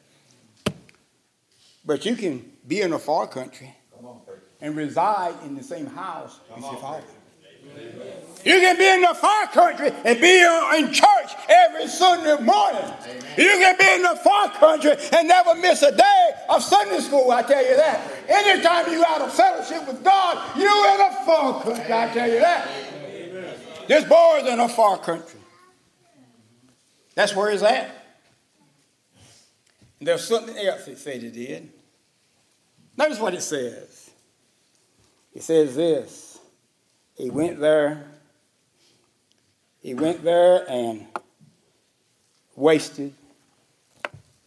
But 1.84 2.04
you 2.04 2.16
can 2.16 2.50
be 2.66 2.80
in 2.80 2.92
a 2.92 2.98
far 2.98 3.26
country 3.26 3.74
and 4.60 4.76
reside 4.76 5.34
in 5.44 5.54
the 5.54 5.62
same 5.62 5.86
house 5.86 6.40
as 6.56 6.62
your 6.62 6.76
father. 6.76 7.04
You 8.46 8.60
can 8.60 8.78
be 8.78 8.86
in 8.86 9.00
the 9.00 9.14
far 9.14 9.48
country 9.48 9.90
and 10.04 10.20
be 10.20 10.38
in 10.38 10.92
church 10.92 11.32
every 11.48 11.88
Sunday 11.88 12.40
morning. 12.44 12.80
Amen. 12.80 13.24
You 13.36 13.50
can 13.58 13.76
be 13.76 13.94
in 13.94 14.02
the 14.02 14.20
far 14.22 14.50
country 14.50 14.92
and 15.12 15.26
never 15.26 15.56
miss 15.56 15.82
a 15.82 15.90
day 15.90 16.30
of 16.48 16.62
Sunday 16.62 17.00
school, 17.00 17.32
I 17.32 17.42
tell 17.42 17.60
you 17.60 17.74
that. 17.74 18.08
Anytime 18.28 18.92
you 18.92 19.04
out 19.04 19.22
of 19.22 19.32
fellowship 19.32 19.88
with 19.88 20.04
God, 20.04 20.56
you're 20.56 20.94
in 20.94 21.00
a 21.00 21.24
far 21.26 21.60
country, 21.60 21.92
I 21.92 22.12
tell 22.12 22.30
you 22.30 22.38
that. 22.38 22.68
Amen. 23.04 23.54
This 23.88 24.04
boy's 24.04 24.46
in 24.46 24.60
a 24.60 24.68
far 24.68 24.98
country. 24.98 25.40
That's 27.16 27.34
where 27.34 27.50
he's 27.50 27.64
at. 27.64 27.90
And 29.98 30.06
there's 30.06 30.24
something 30.24 30.56
else 30.56 30.86
it 30.86 30.98
said 30.98 31.20
he 31.20 31.30
did. 31.30 31.72
Notice 32.96 33.18
what 33.18 33.34
it 33.34 33.42
says. 33.42 34.10
It 35.34 35.42
says 35.42 35.74
this. 35.74 36.25
He 37.16 37.30
went 37.30 37.60
there 37.60 38.06
he 39.86 39.94
went 39.94 40.24
there 40.24 40.68
and 40.68 41.06
wasted 42.56 43.14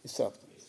his 0.02 0.12
substance. 0.12 0.66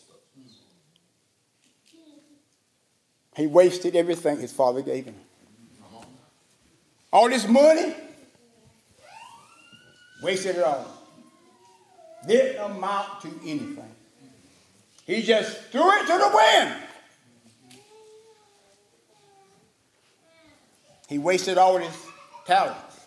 He 3.35 3.47
wasted 3.47 3.97
everything 3.97 4.39
his 4.39 4.53
father 4.53 4.81
gave 4.81 5.03
him. 5.03 5.15
All 7.11 7.27
this 7.27 7.45
money, 7.49 7.93
wasted 10.23 10.55
it 10.55 10.63
all. 10.63 10.87
Didn't 12.25 12.63
amount 12.63 13.23
to 13.23 13.27
anything. 13.43 13.91
He 15.05 15.21
just 15.21 15.63
threw 15.63 15.91
it 15.97 16.07
to 16.07 16.17
the 16.17 16.31
wind. 16.33 16.75
He 21.11 21.17
wasted 21.17 21.57
all 21.57 21.75
his 21.75 21.93
talents. 22.45 23.01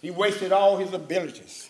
He 0.00 0.10
wasted 0.10 0.52
all 0.52 0.78
his 0.78 0.90
abilities. 0.94 1.68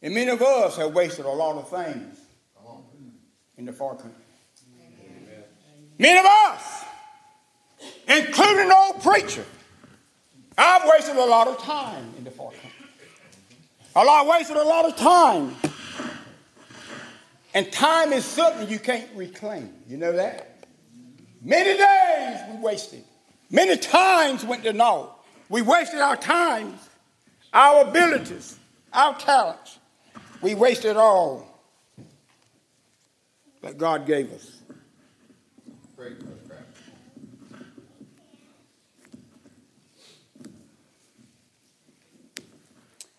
And 0.00 0.14
many 0.14 0.30
of 0.30 0.40
us 0.40 0.78
have 0.78 0.94
wasted 0.94 1.26
a 1.26 1.30
lot 1.30 1.56
of 1.56 1.68
things 1.68 2.18
in 3.58 3.66
the 3.66 3.74
far 3.74 3.94
country. 3.94 4.22
Amen. 4.80 5.44
Many 5.98 6.18
of 6.18 6.24
us, 6.24 6.84
including 8.08 8.72
old 8.72 9.02
preacher, 9.02 9.44
I've 10.56 10.88
wasted 10.88 11.16
a 11.16 11.26
lot 11.26 11.46
of 11.46 11.58
time 11.58 12.14
in 12.16 12.24
the 12.24 12.30
far 12.30 12.52
country. 12.52 12.70
A 13.96 14.02
lot 14.02 14.26
wasted 14.26 14.56
a 14.56 14.64
lot 14.64 14.86
of 14.86 14.96
time. 14.96 15.54
And 17.52 17.70
time 17.70 18.14
is 18.14 18.24
something 18.24 18.66
you 18.66 18.78
can't 18.78 19.10
reclaim. 19.14 19.74
You 19.86 19.98
know 19.98 20.12
that? 20.12 20.55
Many 21.46 21.78
days 21.78 22.40
we 22.50 22.56
wasted. 22.60 23.04
Many 23.52 23.76
times 23.76 24.44
went 24.44 24.64
to 24.64 24.72
know. 24.72 25.12
We 25.48 25.62
wasted 25.62 26.00
our 26.00 26.16
times, 26.16 26.76
our 27.52 27.88
abilities, 27.88 28.58
our 28.92 29.16
talents. 29.16 29.78
We 30.42 30.56
wasted 30.56 30.96
all 30.96 31.46
that 33.62 33.78
God 33.78 34.06
gave 34.08 34.32
us. 34.32 34.60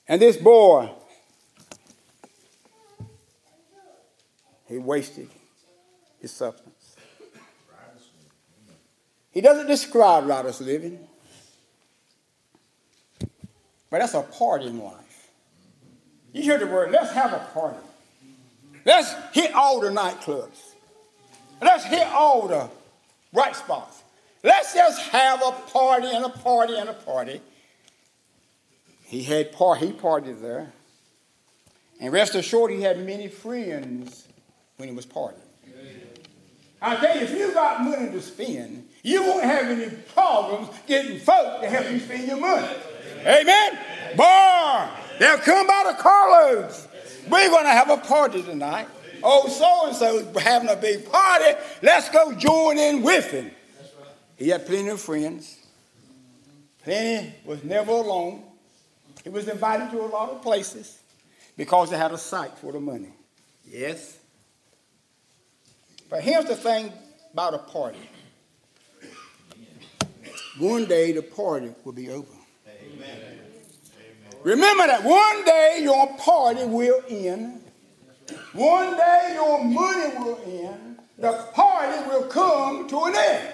And 0.06 0.22
this 0.22 0.36
boy, 0.36 0.90
he 4.68 4.78
wasted 4.78 5.30
his 6.20 6.32
substance. 6.32 6.77
He 9.38 9.42
doesn't 9.42 9.68
describe 9.68 10.26
riotous 10.26 10.62
living, 10.62 10.98
but 13.92 14.00
that's 14.00 14.16
a 14.16 14.24
party 14.24 14.66
in 14.66 14.80
life. 14.80 15.30
You 16.34 16.42
hear 16.42 16.58
the 16.58 16.66
word, 16.66 16.90
let's 16.90 17.12
have 17.12 17.34
a 17.34 17.48
party. 17.54 17.78
Let's 18.84 19.14
hit 19.36 19.54
all 19.54 19.80
the 19.80 19.90
nightclubs. 19.90 20.58
Let's 21.62 21.86
hit 21.86 22.08
all 22.08 22.48
the 22.48 22.68
right 23.32 23.56
spots. 23.56 24.02
Let's 24.44 24.74
just 24.74 25.04
have 25.10 25.44
a 25.46 25.52
party 25.52 26.08
and 26.08 26.26
a 26.26 26.30
party 26.30 26.76
and 26.76 26.90
a 26.90 26.94
party. 26.94 27.40
He 29.06 29.22
had 29.22 29.52
part, 29.52 29.78
he 29.78 29.92
partied 29.92 30.42
there. 30.42 30.72
And 32.00 32.12
rest 32.12 32.34
assured, 32.34 32.72
he 32.72 32.82
had 32.82 33.06
many 33.06 33.28
friends 33.28 34.28
when 34.78 34.90
he 34.90 34.96
was 34.96 35.06
partying. 35.06 35.36
I 36.82 36.96
tell 36.96 37.16
you, 37.16 37.22
if 37.22 37.38
you 37.38 37.54
got 37.54 37.84
money 37.84 38.10
to 38.10 38.20
spend, 38.20 38.87
you 39.08 39.24
won't 39.24 39.44
have 39.46 39.68
any 39.68 39.90
problems 40.14 40.68
getting 40.86 41.18
folk 41.20 41.62
to 41.62 41.70
help 41.70 41.90
you 41.90 41.98
spend 41.98 42.28
your 42.28 42.38
money. 42.38 42.68
Amen? 43.22 43.80
Bar! 44.18 44.92
they'll 45.18 45.38
come 45.38 45.66
by 45.66 45.92
the 45.92 46.04
carloads. 46.04 46.88
We're 47.30 47.50
going 47.50 47.64
to 47.64 47.72
have 47.72 47.90
a 47.90 47.98
party 47.98 48.44
tonight. 48.44 48.88
Oh, 49.24 49.48
so 49.48 49.88
and 49.88 49.96
so 49.96 50.40
having 50.40 50.68
a 50.68 50.76
big 50.76 51.10
party. 51.10 51.58
Let's 51.82 52.10
go 52.10 52.34
join 52.34 52.78
in 52.78 53.02
with 53.02 53.32
him. 53.32 53.50
He 54.36 54.50
had 54.50 54.66
plenty 54.66 54.90
of 54.90 55.00
friends. 55.00 55.58
Plenty 56.84 57.34
was 57.46 57.64
never 57.64 57.92
alone. 57.92 58.44
He 59.24 59.30
was 59.30 59.48
invited 59.48 59.90
to 59.92 60.02
a 60.02 60.08
lot 60.08 60.32
of 60.32 60.42
places 60.42 61.00
because 61.56 61.92
they 61.92 61.98
had 61.98 62.12
a 62.12 62.18
sight 62.18 62.58
for 62.58 62.74
the 62.74 62.82
money. 62.82 63.14
Yes. 63.66 64.18
But 66.10 66.24
here's 66.24 66.46
the 66.46 66.58
thing 66.58 66.92
about 67.32 67.54
a 67.54 67.60
party. 67.60 68.00
One 70.60 70.86
day 70.86 71.12
the 71.12 71.22
party 71.22 71.72
will 71.84 71.94
be 71.94 72.10
over. 72.10 72.28
Amen. 72.68 73.40
Remember 74.44 74.88
that 74.88 75.04
one 75.04 75.46
day 75.46 75.80
your 75.84 76.08
party 76.18 76.66
will 76.66 77.02
end. 77.10 77.62
One 78.54 78.98
day 78.98 79.32
your 79.36 79.64
money 79.64 80.16
will 80.18 80.40
end. 80.46 81.00
The 81.18 81.34
party 81.54 82.10
will 82.10 82.24
come 82.24 82.88
to 82.88 83.04
an 83.06 83.16
end. 83.16 83.54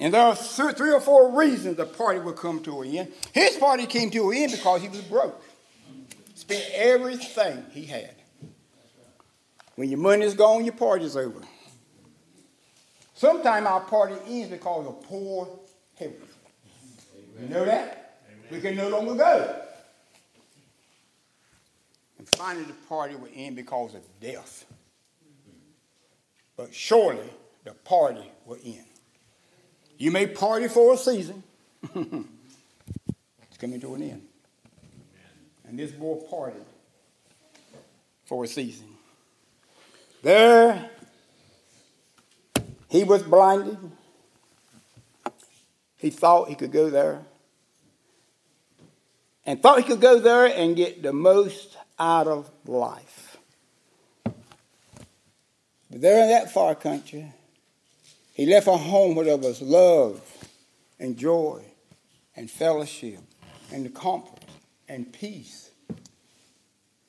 And 0.00 0.14
there 0.14 0.22
are 0.22 0.34
three 0.34 0.92
or 0.92 1.00
four 1.00 1.38
reasons 1.38 1.76
the 1.76 1.86
party 1.86 2.18
will 2.18 2.32
come 2.32 2.62
to 2.64 2.82
an 2.82 2.96
end. 2.96 3.12
His 3.32 3.56
party 3.56 3.86
came 3.86 4.10
to 4.10 4.30
an 4.30 4.36
end 4.36 4.52
because 4.52 4.82
he 4.82 4.88
was 4.88 5.00
broke. 5.02 5.42
Spent 6.34 6.64
everything 6.74 7.64
he 7.70 7.84
had. 7.84 8.14
When 9.76 9.88
your 9.88 10.00
money 10.00 10.26
is 10.26 10.34
gone, 10.34 10.64
your 10.64 10.74
party's 10.74 11.16
over. 11.16 11.40
Sometimes 13.14 13.66
our 13.66 13.80
party 13.80 14.16
ends 14.26 14.50
because 14.50 14.86
of 14.86 15.02
poor 15.04 15.46
health. 16.02 16.38
You 17.40 17.48
know 17.48 17.64
that? 17.64 18.20
Amen. 18.28 18.44
We 18.50 18.60
can 18.60 18.76
no 18.76 18.88
longer 18.88 19.14
go. 19.14 19.62
And 22.18 22.28
finally, 22.36 22.64
the 22.64 22.74
party 22.88 23.16
will 23.16 23.28
end 23.34 23.56
because 23.56 23.94
of 23.94 24.02
death. 24.20 24.64
But 26.56 26.74
surely 26.74 27.30
the 27.64 27.72
party 27.72 28.30
will 28.46 28.58
end. 28.64 28.84
You 29.98 30.10
may 30.10 30.26
party 30.26 30.68
for 30.68 30.94
a 30.94 30.96
season. 30.96 31.42
it's 31.94 33.56
coming 33.58 33.80
to 33.80 33.94
an 33.94 34.02
end. 34.02 34.22
And 35.64 35.78
this 35.78 35.90
boy 35.90 36.20
partied 36.30 36.64
for 38.24 38.44
a 38.44 38.46
season. 38.46 38.88
There, 40.22 40.90
he 42.88 43.04
was 43.04 43.22
blinded. 43.22 43.78
He 46.02 46.10
thought 46.10 46.48
he 46.48 46.56
could 46.56 46.72
go 46.72 46.90
there 46.90 47.22
and 49.46 49.62
thought 49.62 49.78
he 49.78 49.84
could 49.84 50.00
go 50.00 50.18
there 50.18 50.46
and 50.46 50.74
get 50.74 51.00
the 51.00 51.12
most 51.12 51.76
out 51.96 52.26
of 52.26 52.50
life. 52.66 53.36
But 54.24 56.00
there 56.00 56.24
in 56.24 56.28
that 56.30 56.50
far 56.50 56.74
country, 56.74 57.32
he 58.34 58.46
left 58.46 58.66
a 58.66 58.76
home 58.76 59.14
where 59.14 59.26
there 59.26 59.36
was 59.36 59.62
love 59.62 60.20
and 60.98 61.16
joy 61.16 61.62
and 62.34 62.50
fellowship 62.50 63.20
and 63.70 63.94
comfort 63.94 64.44
and 64.88 65.12
peace. 65.12 65.70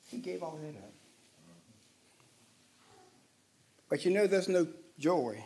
He 0.08 0.18
gave 0.18 0.44
all 0.44 0.56
that 0.62 0.78
up. 0.78 0.92
But 3.90 4.04
you 4.04 4.12
know, 4.12 4.28
there's 4.28 4.48
no 4.48 4.68
joy, 5.00 5.44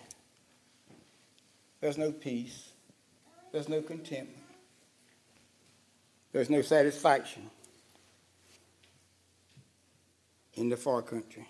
there's 1.81 1.97
no 1.97 2.12
peace, 2.12 2.67
there's 3.58 3.68
no 3.68 3.82
contentment, 3.82 4.38
there's 6.30 6.48
no 6.48 6.62
satisfaction 6.62 7.50
in 10.54 10.68
the 10.68 10.76
far 10.76 11.02
country. 11.02 11.44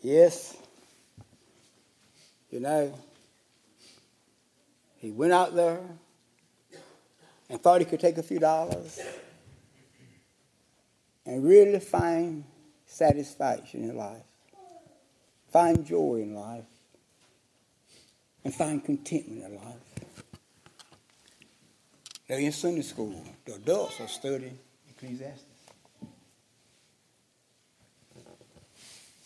Yes, 0.00 0.56
you 2.52 2.60
know, 2.60 2.96
he 4.98 5.10
went 5.10 5.32
out 5.32 5.56
there 5.56 5.80
and 7.50 7.60
thought 7.60 7.80
he 7.80 7.84
could 7.84 7.98
take 7.98 8.18
a 8.18 8.22
few 8.22 8.38
dollars 8.38 9.00
and 11.26 11.44
really 11.44 11.80
find 11.80 12.44
satisfaction 12.86 13.82
in 13.90 13.96
life, 13.96 14.22
find 15.50 15.84
joy 15.84 16.20
in 16.22 16.32
life, 16.32 16.62
and 18.44 18.54
find 18.54 18.84
contentment 18.84 19.42
in 19.42 19.56
life. 19.56 19.93
Now, 22.28 22.36
in 22.36 22.52
Sunday 22.52 22.82
school, 22.82 23.22
the 23.44 23.54
adults 23.54 24.00
are 24.00 24.08
studying 24.08 24.58
Ecclesiastes. 24.90 25.44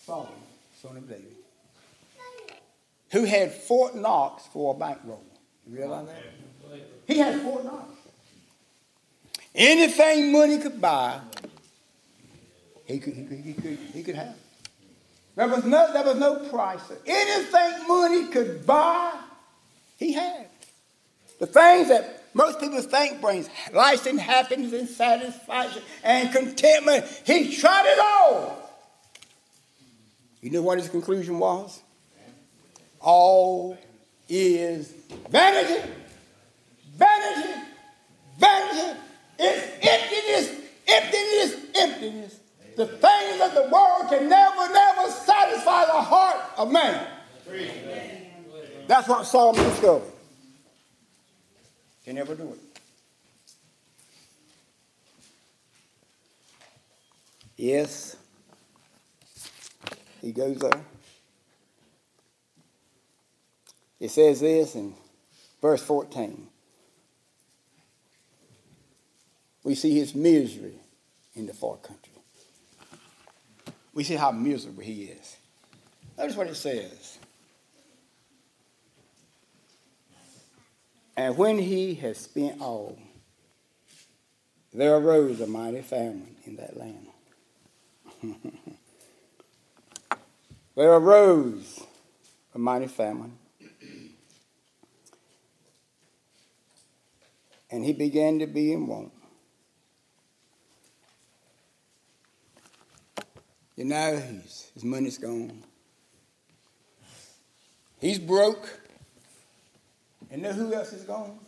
Solomon, 0.04 0.32
son 0.80 0.96
of 0.96 1.08
David 1.08 1.38
who 3.10 3.24
had 3.24 3.52
Fort 3.52 3.94
Knox 3.94 4.46
for 4.52 4.74
a 4.74 4.78
bankroll. 4.78 5.22
You 5.66 5.78
realize 5.78 6.06
that? 6.06 6.80
He 7.06 7.18
had 7.18 7.40
Fort 7.40 7.64
Knox. 7.64 7.84
Anything 9.54 10.32
money 10.32 10.58
could 10.58 10.80
buy, 10.80 11.20
he 12.84 12.98
could, 12.98 13.14
he 13.14 13.24
could, 13.24 13.38
he 13.38 13.52
could, 13.54 13.78
he 13.94 14.02
could 14.02 14.14
have. 14.14 14.36
There 15.34 15.48
was, 15.48 15.64
no, 15.64 15.92
there 15.92 16.04
was 16.04 16.16
no 16.16 16.48
price. 16.48 16.80
Anything 17.06 17.88
money 17.88 18.26
could 18.26 18.66
buy, 18.66 19.18
he 19.96 20.12
had. 20.12 20.48
The 21.38 21.46
things 21.46 21.88
that 21.88 22.17
most 22.34 22.60
people 22.60 22.80
think 22.82 23.20
brings 23.20 23.48
life 23.72 24.06
and 24.06 24.20
happiness 24.20 24.72
and 24.72 24.88
satisfaction 24.88 25.82
and 26.04 26.32
contentment, 26.32 27.04
he 27.24 27.56
tried 27.56 27.86
it 27.86 27.98
all. 27.98 28.70
You 30.40 30.50
know 30.50 30.62
what 30.62 30.78
his 30.78 30.88
conclusion 30.88 31.38
was? 31.38 31.82
all 33.00 33.78
is 34.28 34.92
vanity, 35.30 35.88
vanity, 36.94 37.60
vanity. 38.38 39.00
It's 39.38 39.86
emptiness, 39.86 40.60
emptiness, 40.88 41.66
emptiness. 41.76 42.40
The 42.76 42.86
things 42.86 43.40
of 43.40 43.54
the 43.54 43.68
world 43.72 44.08
can 44.08 44.28
never, 44.28 44.72
never 44.72 45.10
satisfy 45.10 45.84
the 45.86 45.92
heart 45.92 46.36
of 46.56 46.70
man. 46.70 47.06
That's 48.86 49.08
what 49.08 49.26
Solomon 49.26 49.64
discovered. 49.64 50.10
Can 52.08 52.14
never 52.14 52.34
do 52.34 52.54
it. 52.54 52.80
Yes, 57.54 58.16
he 60.22 60.32
goes 60.32 60.56
there. 60.56 60.80
It 64.00 64.10
says 64.10 64.40
this 64.40 64.74
in 64.74 64.94
verse 65.60 65.82
14. 65.82 66.46
We 69.64 69.74
see 69.74 69.98
his 69.98 70.14
misery 70.14 70.76
in 71.34 71.44
the 71.44 71.52
far 71.52 71.76
country. 71.76 72.14
We 73.92 74.02
see 74.02 74.14
how 74.14 74.30
miserable 74.30 74.82
he 74.82 75.02
is. 75.02 75.36
Notice 76.16 76.36
what 76.36 76.46
it 76.46 76.54
says. 76.54 77.18
And 81.18 81.36
when 81.36 81.58
he 81.58 81.94
had 81.96 82.16
spent 82.16 82.60
all, 82.60 82.96
there 84.72 84.94
arose 84.94 85.40
a 85.40 85.48
mighty 85.48 85.82
famine 85.82 86.36
in 86.44 86.54
that 86.54 86.76
land. 86.76 87.08
there 90.76 90.92
arose 90.92 91.82
a 92.54 92.58
mighty 92.60 92.86
famine 92.86 93.36
and 97.68 97.84
he 97.84 97.92
began 97.92 98.38
to 98.38 98.46
be 98.46 98.72
in 98.72 98.86
want. 98.86 99.10
You 103.74 103.86
know, 103.86 104.22
his 104.74 104.84
money's 104.84 105.18
gone. 105.18 105.64
He's 108.00 108.20
broke. 108.20 108.87
And 110.30 110.42
know 110.42 110.52
who 110.52 110.74
else 110.74 110.92
is 110.92 111.04
gone? 111.04 111.38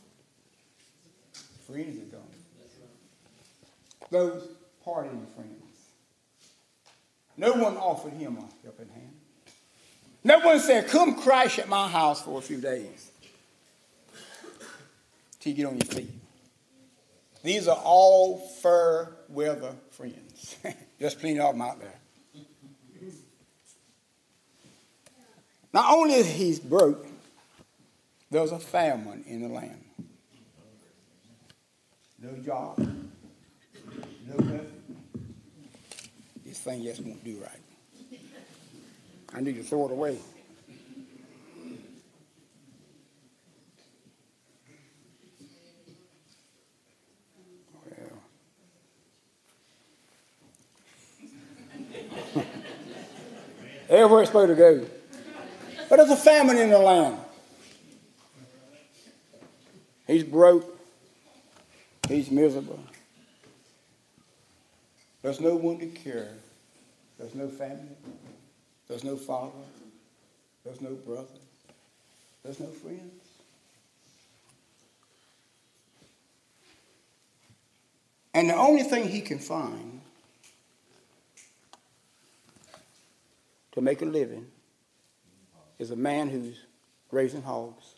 Friends 1.67 1.99
are 2.03 2.17
gone. 2.17 2.27
Those 4.11 4.49
partying 4.87 5.27
friends. 5.35 5.61
No 7.37 7.53
one 7.53 7.77
offered 7.77 8.13
him 8.15 8.37
a 8.39 8.65
helping 8.65 8.89
hand. 8.89 9.13
No 10.25 10.41
one 10.41 10.61
said, 10.61 10.89
Come 10.89 11.15
crash 11.15 11.59
at 11.59 11.69
my 11.69 11.89
house 11.89 12.23
for 12.23 12.39
a 12.39 12.43
few 12.43 12.61
days 12.61 13.11
till 15.39 15.53
you 15.53 15.57
get 15.57 15.67
on 15.67 15.77
your 15.77 15.87
feet. 15.87 16.11
These 17.43 17.69
are 17.69 17.81
all 17.83 18.39
fair 18.39 19.17
weather 19.29 19.73
friends. 19.91 20.57
Just 21.01 21.19
plenty 21.19 21.41
of 21.41 21.55
them 21.55 21.63
out 21.63 21.81
there. 21.81 22.45
Not 25.73 25.95
only 25.95 26.15
is 26.15 26.29
he 26.29 26.59
broke, 26.69 27.07
there's 28.31 28.53
a 28.53 28.59
famine 28.59 29.25
in 29.27 29.43
the 29.43 29.49
land. 29.49 29.85
No 32.23 32.33
job, 32.45 32.79
no 32.79 34.37
nothing. 34.37 34.67
This 36.45 36.61
thing 36.61 36.83
just 36.83 37.01
won't 37.01 37.25
do 37.25 37.39
right. 37.43 37.51
I 39.35 39.41
need 39.41 39.57
to 39.57 39.63
throw 39.63 39.87
it 39.87 39.93
away. 39.93 40.19
Everywhere 53.89 54.21
it's 54.23 54.29
supposed 54.31 54.51
to 54.51 54.55
go. 54.55 54.87
But 55.89 55.97
there's 55.97 56.11
a 56.11 56.17
famine 56.17 56.59
in 56.59 56.71
the 56.71 56.79
land. 56.79 57.19
He's 60.11 60.25
broke. 60.25 60.77
He's 62.09 62.33
miserable. 62.33 62.81
There's 65.23 65.39
no 65.39 65.55
one 65.55 65.79
to 65.79 65.87
care. 65.87 66.33
There's 67.17 67.37
no 67.37 67.47
family. 67.47 67.95
There's 68.89 69.05
no 69.05 69.15
father. 69.15 69.53
There's 70.65 70.81
no 70.81 70.95
brother. 70.95 71.29
There's 72.43 72.59
no 72.59 72.67
friends. 72.67 73.23
And 78.35 78.51
the 78.51 78.57
only 78.57 78.83
thing 78.83 79.09
he 79.09 79.21
can 79.21 79.39
find 79.39 80.01
to 83.71 83.81
make 83.81 84.03
a 84.03 84.07
living 84.07 84.49
is 85.79 85.93
a 85.93 85.97
man 85.97 86.31
who's 86.31 86.59
raising 87.13 87.43
hogs, 87.43 87.95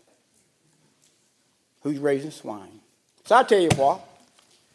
who's 1.82 1.98
raising 1.98 2.30
swine. 2.30 2.80
So 3.24 3.36
I 3.36 3.42
tell 3.44 3.60
you 3.60 3.70
what, 3.76 4.00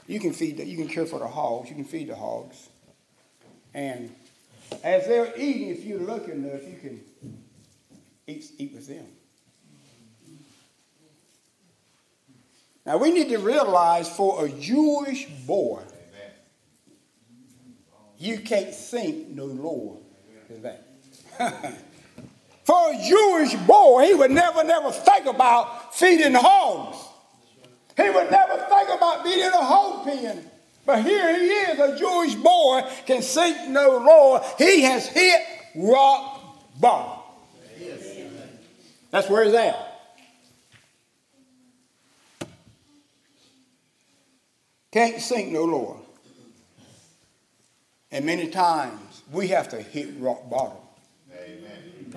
you 0.07 0.19
can 0.19 0.33
feed, 0.33 0.57
the, 0.57 0.65
you 0.65 0.77
can 0.77 0.87
care 0.87 1.05
for 1.05 1.19
the 1.19 1.27
hogs, 1.27 1.69
you 1.69 1.75
can 1.75 1.85
feed 1.85 2.07
the 2.07 2.15
hogs, 2.15 2.69
and 3.73 4.13
as 4.83 5.07
they're 5.07 5.33
eating, 5.37 5.69
if 5.69 5.83
you're 5.83 5.99
lucky 5.99 6.31
enough, 6.31 6.61
you 6.63 6.77
can 6.81 7.01
eat, 8.25 8.51
eat 8.57 8.73
with 8.73 8.87
them. 8.87 9.05
Now 12.85 12.97
we 12.97 13.11
need 13.11 13.29
to 13.29 13.37
realize 13.37 14.09
for 14.09 14.45
a 14.45 14.49
Jewish 14.49 15.25
boy, 15.45 15.81
you 18.17 18.39
can't 18.39 18.73
think 18.73 19.27
no 19.27 19.45
lower 19.45 19.97
than 20.49 20.61
that. 20.63 20.87
For 22.67 22.91
a 22.91 23.01
Jewish 23.01 23.55
boy, 23.65 24.07
he 24.07 24.13
would 24.13 24.31
never, 24.31 24.61
never 24.61 24.91
think 24.91 25.25
about 25.25 25.95
feeding 25.95 26.33
hogs. 26.33 26.97
He 27.95 28.09
would 28.09 28.29
never 28.29 28.57
think 28.57 28.89
about 28.89 29.23
being 29.23 29.39
in 29.39 29.53
a 29.53 29.63
hog 29.63 30.03
pen. 30.03 30.45
But 30.85 31.01
here 31.01 31.33
he 31.33 31.45
is, 31.45 31.79
a 31.79 31.97
Jewish 31.97 32.35
boy, 32.35 32.81
can 33.05 33.21
seek 33.21 33.69
no 33.69 33.99
Lord. 34.05 34.41
He 34.57 34.81
has 34.81 35.07
hit 35.07 35.41
rock 35.77 36.41
bottom. 36.77 37.23
That's 39.11 39.29
where 39.29 39.45
he's 39.45 39.53
at. 39.53 39.77
Can't 44.91 45.21
sink 45.21 45.53
no 45.53 45.63
lower. 45.63 45.95
And 48.11 48.25
many 48.25 48.49
times 48.49 49.23
we 49.31 49.47
have 49.47 49.69
to 49.69 49.81
hit 49.81 50.09
rock 50.19 50.49
bottom. 50.49 50.86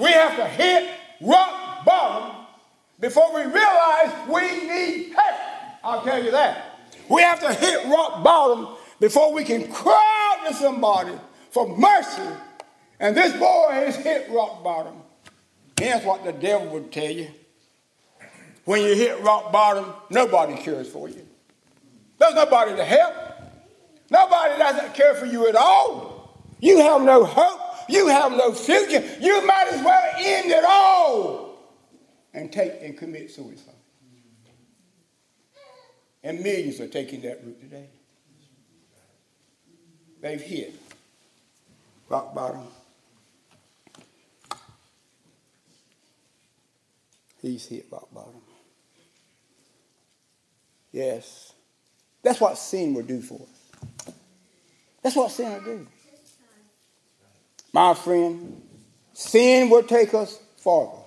We 0.01 0.11
have 0.13 0.37
to 0.37 0.47
hit 0.47 0.91
rock 1.21 1.85
bottom 1.85 2.47
before 2.99 3.35
we 3.35 3.43
realize 3.43 4.29
we 4.29 4.67
need 4.67 5.13
help. 5.13 5.41
I'll 5.85 6.03
tell 6.03 6.23
you 6.25 6.31
that. 6.31 6.79
We 7.11 7.21
have 7.23 7.41
to 7.41 7.53
hit 7.53 7.87
rock 7.87 8.25
bottom 8.25 8.77
before 8.99 9.33
we 9.33 9.45
can 9.45 9.71
cry 9.71 10.39
out 10.41 10.49
to 10.49 10.55
somebody 10.55 11.13
for 11.51 11.77
mercy. 11.77 12.23
And 12.99 13.15
this 13.15 13.33
boy 13.39 13.69
has 13.73 13.97
hit 13.97 14.31
rock 14.31 14.65
bottom. 14.65 14.95
Here's 15.79 16.05
what 16.05 16.25
the 16.25 16.33
devil 16.33 16.69
would 16.69 16.93
tell 16.93 17.11
you. 17.11 17.29
When 18.65 18.83
you 18.83 18.95
hit 18.95 19.21
rock 19.21 19.53
bottom, 19.53 19.87
nobody 20.09 20.55
cares 20.55 20.89
for 20.89 21.09
you. 21.09 21.27
There's 22.19 22.35
nobody 22.35 22.77
to 22.77 22.85
help. 22.85 23.15
Nobody 24.11 24.59
doesn't 24.59 24.95
care 24.95 25.15
for 25.15 25.27
you 25.27 25.49
at 25.49 25.57
all. 25.57 26.39
You 26.61 26.79
have 26.79 27.03
no 27.03 27.25
hope. 27.25 27.70
You 27.91 28.07
have 28.07 28.33
no 28.33 28.53
future. 28.53 29.03
You 29.21 29.47
might 29.47 29.69
as 29.73 29.85
well 29.85 30.13
end 30.19 30.51
it 30.51 30.65
all 30.65 31.59
and 32.33 32.53
take 32.53 32.75
and 32.81 32.97
commit 32.97 33.31
suicide. 33.31 33.75
And 36.23 36.41
millions 36.41 36.81
are 36.81 36.89
taking 36.89 37.23
that 37.23 37.45
route 37.45 37.61
today. 37.61 37.87
They've 40.21 40.41
hit 40.41 40.75
rock 42.09 42.35
bottom. 42.35 42.67
He's 47.41 47.67
hit 47.67 47.87
rock 47.91 48.09
bottom. 48.13 48.43
Yes. 50.93 51.55
That's 52.23 52.41
what 52.41 52.59
sin 52.59 52.93
will 52.95 53.03
do 53.03 53.23
for 53.23 53.41
us. 53.41 54.15
That's 55.03 55.17
what 55.17 55.31
sin 55.31 55.53
will 55.53 55.61
do. 55.61 55.87
My 57.73 57.95
friend, 57.95 58.63
sin 59.13 59.71
will 59.71 59.83
take 59.83 60.15
us 60.15 60.41
farther 60.59 61.03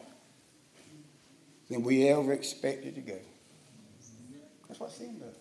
than 1.69 1.84
we 1.84 2.08
ever 2.10 2.34
expected 2.34 2.95
to 2.95 3.02
go. 3.02 3.19
That's 4.67 4.80
what 4.80 4.91
sin 4.91 5.19
does. 5.19 5.36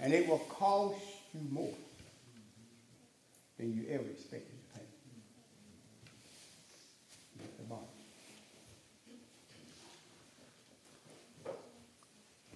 And 0.00 0.12
it 0.12 0.28
will 0.28 0.38
cost 0.38 1.00
you 1.34 1.40
more 1.50 1.74
than 3.58 3.72
you 3.74 3.86
ever 3.90 4.04
expected 4.04 4.50
to 4.50 4.78
pay. 4.78 4.84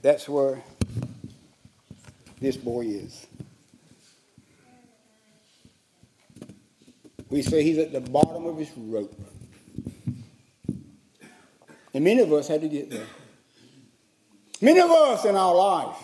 That's 0.02 0.28
where 0.28 0.60
this 2.40 2.56
boy 2.56 2.86
is. 2.86 3.24
We 7.32 7.40
say 7.40 7.62
he's 7.62 7.78
at 7.78 7.92
the 7.92 8.00
bottom 8.02 8.44
of 8.44 8.58
his 8.58 8.70
rope. 8.76 9.18
And 11.94 12.04
many 12.04 12.20
of 12.20 12.30
us 12.30 12.46
had 12.46 12.60
to 12.60 12.68
get 12.68 12.90
there. 12.90 13.06
Many 14.60 14.80
of 14.80 14.90
us 14.90 15.24
in 15.24 15.34
our 15.34 15.54
life, 15.54 15.96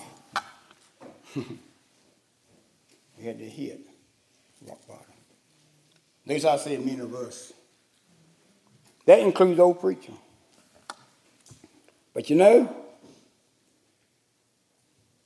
we 1.36 3.24
had 3.24 3.38
to 3.38 3.44
hit 3.44 3.78
rock 4.66 4.78
bottom. 4.88 5.04
Least 6.24 6.46
I 6.46 6.56
say 6.56 6.78
many 6.78 7.00
of 7.00 7.14
us. 7.14 7.52
That 9.04 9.18
includes 9.18 9.60
old 9.60 9.80
preacher. 9.80 10.14
But 12.14 12.30
you 12.30 12.36
know, 12.36 12.74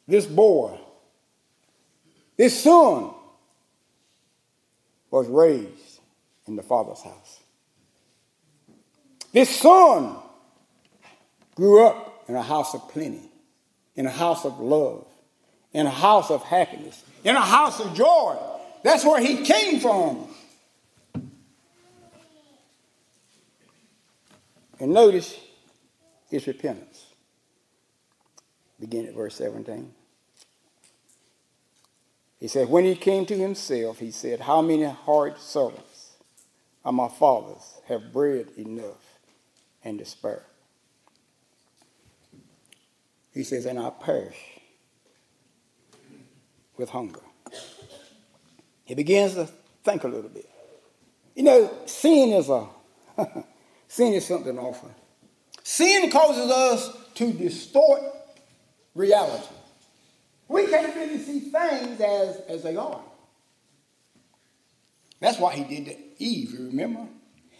this 0.08 0.26
boy, 0.26 0.80
this 2.36 2.60
son, 2.60 3.14
was 5.12 5.28
raised 5.28 5.91
in 6.46 6.57
the 6.57 6.62
Father's 6.62 7.02
house. 7.02 7.40
This 9.33 9.48
son 9.48 10.16
grew 11.55 11.87
up 11.87 12.24
in 12.28 12.35
a 12.35 12.42
house 12.42 12.74
of 12.74 12.88
plenty, 12.90 13.31
in 13.96 14.07
a 14.07 14.11
house 14.11 14.44
of 14.44 14.61
love, 14.61 15.07
in 15.72 15.87
a 15.87 15.90
house 15.90 16.31
of 16.31 16.42
happiness, 16.42 17.02
in 17.24 17.37
a 17.37 17.40
house 17.40 17.81
of 17.81 17.94
joy. 17.94 18.37
That's 18.83 19.05
where 19.05 19.20
he 19.20 19.44
came 19.44 19.81
from. 19.81 20.28
And 24.81 24.92
notice 24.92 25.38
his 26.28 26.46
repentance. 26.46 27.07
Begin 28.81 29.07
at 29.07 29.14
verse 29.14 29.37
17. 29.37 29.92
He 32.40 32.48
said, 32.48 32.68
When 32.68 32.85
he 32.85 32.96
came 32.96 33.24
to 33.26 33.38
himself, 33.38 34.00
he 34.00 34.11
said, 34.11 34.40
How 34.40 34.61
many 34.61 34.83
hard 34.83 35.38
servants 35.38 35.91
of 36.85 36.95
my 36.95 37.09
fathers 37.09 37.81
have 37.88 38.12
bread 38.12 38.49
enough 38.57 39.18
and 39.85 39.99
to 39.99 40.05
spare. 40.05 40.42
He 43.33 43.45
says, 43.45 43.66
and 43.66 43.79
I 43.79 43.90
perish 43.90 44.37
with 46.77 46.90
hunger. 46.90 47.21
He 48.85 48.95
begins 48.95 49.35
to 49.35 49.49
think 49.85 50.05
a 50.05 50.09
little 50.09 50.31
bit. 50.31 50.49
You 51.35 51.45
know, 51.45 51.71
sin 51.87 52.31
is 52.31 52.49
a 52.49 52.66
sin 53.88 54.12
is 54.12 54.27
something 54.27 54.59
awful. 54.59 54.90
Sin 55.62 56.11
causes 56.11 56.51
us 56.51 56.97
to 57.14 57.33
distort 57.33 58.03
reality. 58.95 59.55
We 60.49 60.66
can't 60.66 60.95
really 60.95 61.18
see 61.18 61.40
things 61.40 62.01
as, 62.01 62.37
as 62.49 62.62
they 62.62 62.77
are. 62.77 63.01
That's 65.22 65.38
why 65.38 65.54
he 65.54 65.62
did 65.62 65.87
to 65.87 65.96
Eve, 66.18 66.50
you 66.50 66.66
remember? 66.66 67.06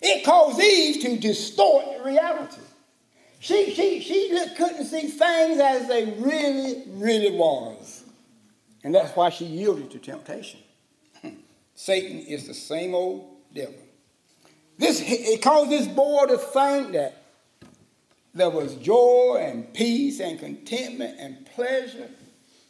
It 0.03 0.25
caused 0.25 0.61
Eve 0.61 1.01
to 1.03 1.17
distort 1.17 2.05
reality. 2.05 2.61
She, 3.39 3.73
she, 3.73 4.01
she 4.01 4.47
couldn't 4.57 4.85
see 4.85 5.07
things 5.07 5.61
as 5.61 5.87
they 5.87 6.13
really, 6.19 6.83
really 6.89 7.31
was. 7.37 8.03
And 8.83 8.93
that's 8.93 9.15
why 9.15 9.31
she 9.31 9.45
yielded 9.45 9.93
to 9.93 10.01
temptation. 10.01 10.59
Hmm. 11.21 11.29
Satan 11.77 12.19
is 12.19 12.49
the 12.49 12.55
same 12.55 12.97
old 12.97 13.37
devil. 13.55 13.75
This, 14.77 15.01
it 15.05 15.41
caused 15.41 15.71
this 15.71 15.87
boy 15.87 16.27
to 16.27 16.39
think 16.39 16.93
that 16.95 17.23
there 18.35 18.51
was 18.51 18.75
joy 18.77 19.39
and 19.41 19.73
peace 19.73 20.19
and 20.19 20.37
contentment 20.41 21.17
and 21.21 21.47
pleasure 21.55 22.09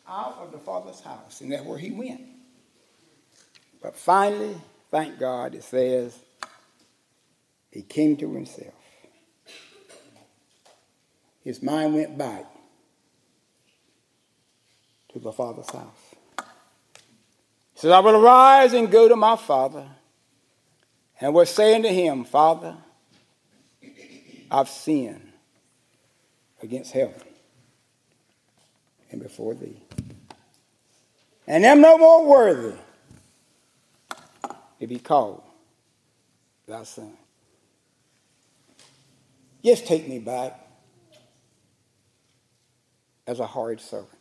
out 0.07 0.37
of 0.39 0.53
the 0.53 0.59
Father's 0.59 1.01
house, 1.01 1.41
and 1.41 1.51
that's 1.51 1.65
where 1.65 1.79
he 1.79 1.93
went. 1.93 2.21
But 3.81 3.97
finally, 3.97 4.57
thank 4.93 5.19
God, 5.19 5.55
it 5.55 5.65
says 5.65 6.17
he 7.71 7.83
came 7.83 8.17
to 8.19 8.33
himself. 8.33 8.75
His 11.43 11.61
mind 11.63 11.95
went 11.95 12.17
back 12.17 12.45
to 15.13 15.19
the 15.19 15.33
Father's 15.33 15.71
house. 15.71 16.15
He 17.73 17.81
said, 17.81 17.91
I 17.91 18.01
will 18.01 18.15
arise 18.15 18.75
and 18.75 18.91
go 18.91 19.09
to 19.09 19.17
my 19.17 19.35
Father, 19.35 19.89
and 21.21 21.35
was 21.35 21.51
saying 21.51 21.83
to 21.83 21.89
him, 21.89 22.25
Father, 22.25 22.77
I've 24.51 24.69
sinned 24.69 25.33
against 26.63 26.93
heaven 26.93 27.23
and 29.11 29.23
before 29.23 29.55
thee. 29.55 29.83
And 31.47 31.65
am 31.65 31.81
no 31.81 31.97
more 31.97 32.27
worthy 32.27 32.79
to 34.83 34.89
be 34.89 34.99
called 34.99 35.41
thy 36.67 36.83
son. 36.83 37.13
Just 39.65 39.87
take 39.87 40.09
me 40.09 40.19
back 40.19 40.59
as 43.25 43.39
a 43.39 43.47
hard 43.47 43.81
servant. 43.81 44.19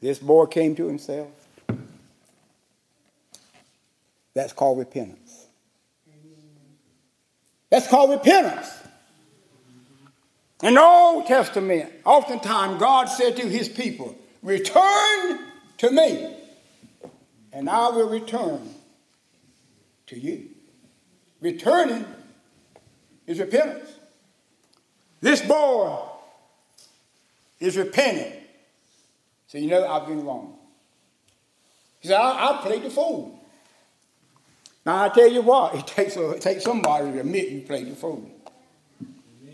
This 0.00 0.18
boy 0.18 0.46
came 0.46 0.74
to 0.74 0.88
himself. 0.88 1.28
That's 4.34 4.52
called 4.52 4.80
repentance. 4.80 5.46
That's 7.70 7.86
called 7.86 8.10
repentance. 8.10 8.72
In 10.64 10.74
the 10.74 10.82
Old 10.82 11.26
Testament, 11.26 11.92
oftentimes 12.04 12.80
God 12.80 13.04
said 13.04 13.36
to 13.36 13.48
his 13.48 13.68
people, 13.68 14.16
Return 14.42 15.38
to 15.78 15.90
me, 15.92 16.33
and 17.54 17.70
I 17.70 17.88
will 17.90 18.08
return 18.08 18.68
to 20.08 20.18
you. 20.18 20.48
Returning 21.40 22.04
is 23.26 23.38
repentance. 23.38 23.90
This 25.20 25.40
boy 25.40 25.96
is 27.60 27.78
repenting. 27.78 28.32
So 29.46 29.58
you 29.58 29.68
know 29.68 29.86
I've 29.86 30.06
been 30.06 30.24
wrong. 30.24 30.56
He 32.00 32.08
said, 32.08 32.16
I, 32.20 32.58
I 32.58 32.62
played 32.62 32.82
the 32.82 32.90
fool. 32.90 33.40
Now 34.84 35.04
I 35.04 35.08
tell 35.08 35.30
you 35.30 35.40
what, 35.40 35.74
it 35.74 35.86
takes, 35.86 36.16
a, 36.16 36.32
it 36.32 36.42
takes 36.42 36.64
somebody 36.64 37.12
to 37.12 37.20
admit 37.20 37.48
you 37.50 37.62
played 37.62 37.90
the 37.90 37.94
fool. 37.94 38.28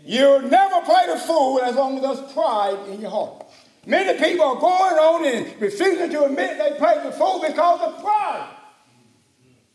You'll 0.03 0.41
never 0.41 0.81
play 0.81 1.05
the 1.07 1.17
fool 1.17 1.61
as 1.61 1.75
long 1.75 1.97
as 1.97 2.01
there's 2.01 2.33
pride 2.33 2.77
in 2.89 2.99
your 2.99 3.11
heart. 3.11 3.45
Many 3.85 4.19
people 4.19 4.45
are 4.45 4.59
going 4.59 4.93
on 4.93 5.25
and 5.25 5.61
refusing 5.61 6.09
to 6.11 6.25
admit 6.25 6.57
they 6.57 6.77
played 6.77 7.03
the 7.03 7.11
fool 7.11 7.41
because 7.41 7.81
of 7.81 8.01
pride. 8.01 8.47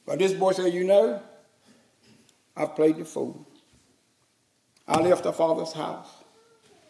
But 0.06 0.20
this 0.20 0.32
boy 0.32 0.52
said, 0.52 0.72
You 0.72 0.84
know, 0.84 1.20
I've 2.56 2.76
played 2.76 2.98
the 2.98 3.04
fool. 3.04 3.46
I 4.86 5.00
left 5.00 5.24
the 5.24 5.32
Father's 5.32 5.72
house. 5.72 6.08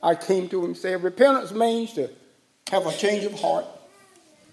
I 0.02 0.14
came 0.14 0.48
to 0.50 0.61
him 0.61 0.66
and 0.66 0.76
said, 0.76 1.02
Repentance 1.02 1.52
means 1.52 1.94
to 1.94 2.11
have 2.70 2.87
a 2.87 2.92
change 2.92 3.24
of 3.24 3.33
heart, 3.40 3.64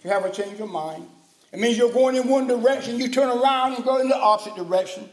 to 0.02 0.08
have 0.08 0.24
a 0.24 0.32
change 0.32 0.60
of 0.62 0.70
mind. 0.70 1.06
It 1.52 1.60
means 1.60 1.78
you're 1.78 1.92
going 1.92 2.16
in 2.16 2.28
one 2.28 2.48
direction, 2.48 2.98
you 2.98 3.10
turn 3.10 3.30
around 3.30 3.76
and 3.76 3.84
go 3.84 4.00
in 4.00 4.08
the 4.08 4.18
opposite 4.18 4.56
direction. 4.56 5.10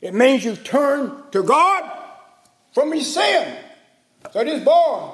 It 0.00 0.14
means 0.14 0.44
you 0.44 0.56
turn 0.56 1.22
to 1.32 1.42
God 1.42 1.98
from 2.72 2.94
your 2.94 3.04
sin. 3.04 3.56
So 4.32 4.42
this 4.42 4.64
boy 4.64 5.10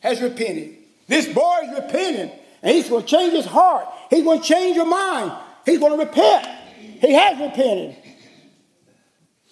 has 0.00 0.20
repented. 0.20 0.83
This 1.06 1.26
boy 1.32 1.60
is 1.64 1.76
repenting, 1.76 2.32
and 2.62 2.74
he's 2.74 2.88
going 2.88 3.02
to 3.02 3.08
change 3.08 3.32
his 3.32 3.46
heart. 3.46 3.86
He's 4.10 4.24
going 4.24 4.40
to 4.40 4.44
change 4.44 4.76
your 4.76 4.86
mind. 4.86 5.32
He's 5.66 5.78
going 5.78 5.98
to 5.98 6.04
repent. 6.04 6.46
He 6.78 7.12
has 7.12 7.38
repented. 7.38 7.96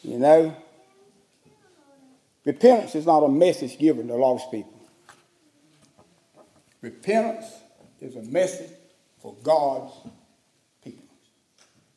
You 0.03 0.19
know, 0.19 0.57
repentance 2.45 2.95
is 2.95 3.07
not 3.07 3.21
a 3.21 3.29
message 3.29 3.79
given 3.79 4.09
to 4.09 4.15
lost 4.15 4.51
people. 4.51 4.73
Repentance 6.81 7.47
is 8.01 8.17
a 8.17 8.23
message 8.23 8.71
for 9.21 9.35
God's 9.45 9.93
people. 10.83 11.05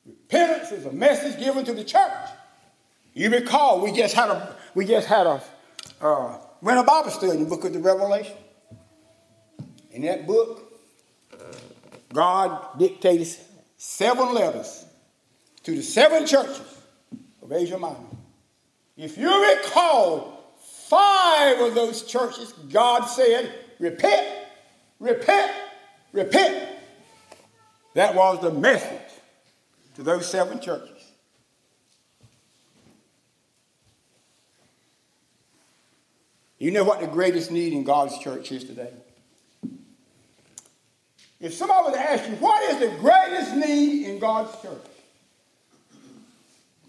Repentance 0.06 0.72
is 0.72 0.86
a 0.86 0.92
message 0.92 1.40
given 1.40 1.66
to 1.66 1.74
the 1.74 1.84
church. 1.84 2.12
You 3.14 3.32
recall 3.32 3.82
we 3.82 3.92
just 3.92 4.14
had 4.14 4.30
a 4.30 4.56
we 4.76 4.86
just 4.86 5.08
had 5.08 5.26
a 5.26 5.42
uh, 6.02 6.38
went 6.62 6.78
a 6.78 6.84
Bible 6.84 7.10
study 7.10 7.32
in 7.32 7.44
the 7.44 7.50
book 7.50 7.64
of 7.64 7.74
the 7.74 7.80
Revelation. 7.80 8.36
In 9.96 10.02
that 10.02 10.28
book, 10.28 10.74
God 12.12 12.78
dictated 12.78 13.30
seven 13.78 14.34
letters 14.34 14.86
to 15.64 15.74
the 15.74 15.82
seven 15.82 16.28
churches 16.28 16.62
of 17.42 17.54
Asia 17.54 17.80
Minor. 17.80 17.96
If 18.98 19.18
you 19.18 19.56
recall, 19.56 20.54
five 20.60 21.62
of 21.62 21.76
those 21.76 22.04
churches, 22.04 22.52
God 22.74 23.06
said, 23.06 23.54
repent, 23.80 24.28
repent, 25.00 25.54
repent. 26.12 26.78
That 27.94 28.16
was 28.16 28.42
the 28.42 28.52
message 28.52 29.14
to 29.96 30.04
those 30.04 30.30
seven 30.30 30.60
churches. 30.60 30.92
You 36.58 36.72
know 36.72 36.84
what 36.84 37.00
the 37.00 37.08
greatest 37.08 37.50
need 37.50 37.72
in 37.72 37.86
God's 37.86 38.18
church 38.20 38.52
is 38.52 38.66
today? 38.66 38.92
If 41.40 41.54
somebody 41.54 41.90
was 41.90 41.94
to 41.96 42.02
ask 42.02 42.30
you, 42.30 42.36
what 42.36 42.64
is 42.72 42.80
the 42.80 42.98
greatest 42.98 43.56
need 43.56 44.08
in 44.08 44.20
God's 44.20 44.52
church? 44.62 44.86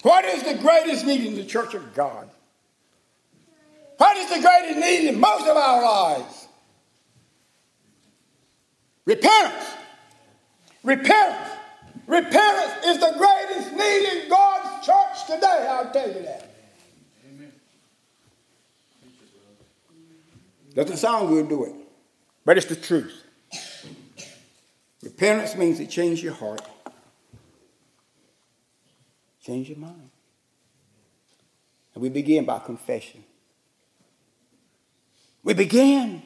What 0.02 0.24
is 0.24 0.42
the 0.44 0.54
greatest 0.58 1.04
need 1.04 1.24
in 1.24 1.34
the 1.34 1.44
church 1.44 1.74
of 1.74 1.94
God? 1.94 2.28
What 3.96 4.16
is 4.16 4.28
the 4.28 4.40
greatest 4.40 4.78
need 4.78 5.08
in 5.08 5.18
most 5.18 5.46
of 5.48 5.56
our 5.56 5.82
lives? 5.82 6.48
Repentance. 9.04 9.66
Repentance. 10.84 11.50
Repentance 12.06 12.86
is 12.86 12.98
the 12.98 13.14
greatest 13.18 13.72
need 13.72 14.22
in 14.22 14.28
God's 14.28 14.86
church 14.86 15.26
today, 15.26 15.66
I'll 15.68 15.90
tell 15.90 16.06
you 16.06 16.22
that. 16.22 16.52
Doesn't 20.74 20.98
sound 20.98 21.28
good, 21.30 21.48
do 21.48 21.64
it? 21.64 21.74
But 22.44 22.58
it's 22.58 22.66
the 22.66 22.76
truth. 22.76 23.25
Repentance 25.16 25.56
means 25.56 25.78
to 25.78 25.86
change 25.86 26.22
your 26.22 26.34
heart, 26.34 26.60
change 29.42 29.70
your 29.70 29.78
mind. 29.78 30.10
And 31.94 32.02
we 32.02 32.10
begin 32.10 32.44
by 32.44 32.58
confession. 32.58 33.24
We 35.42 35.54
begin. 35.54 36.22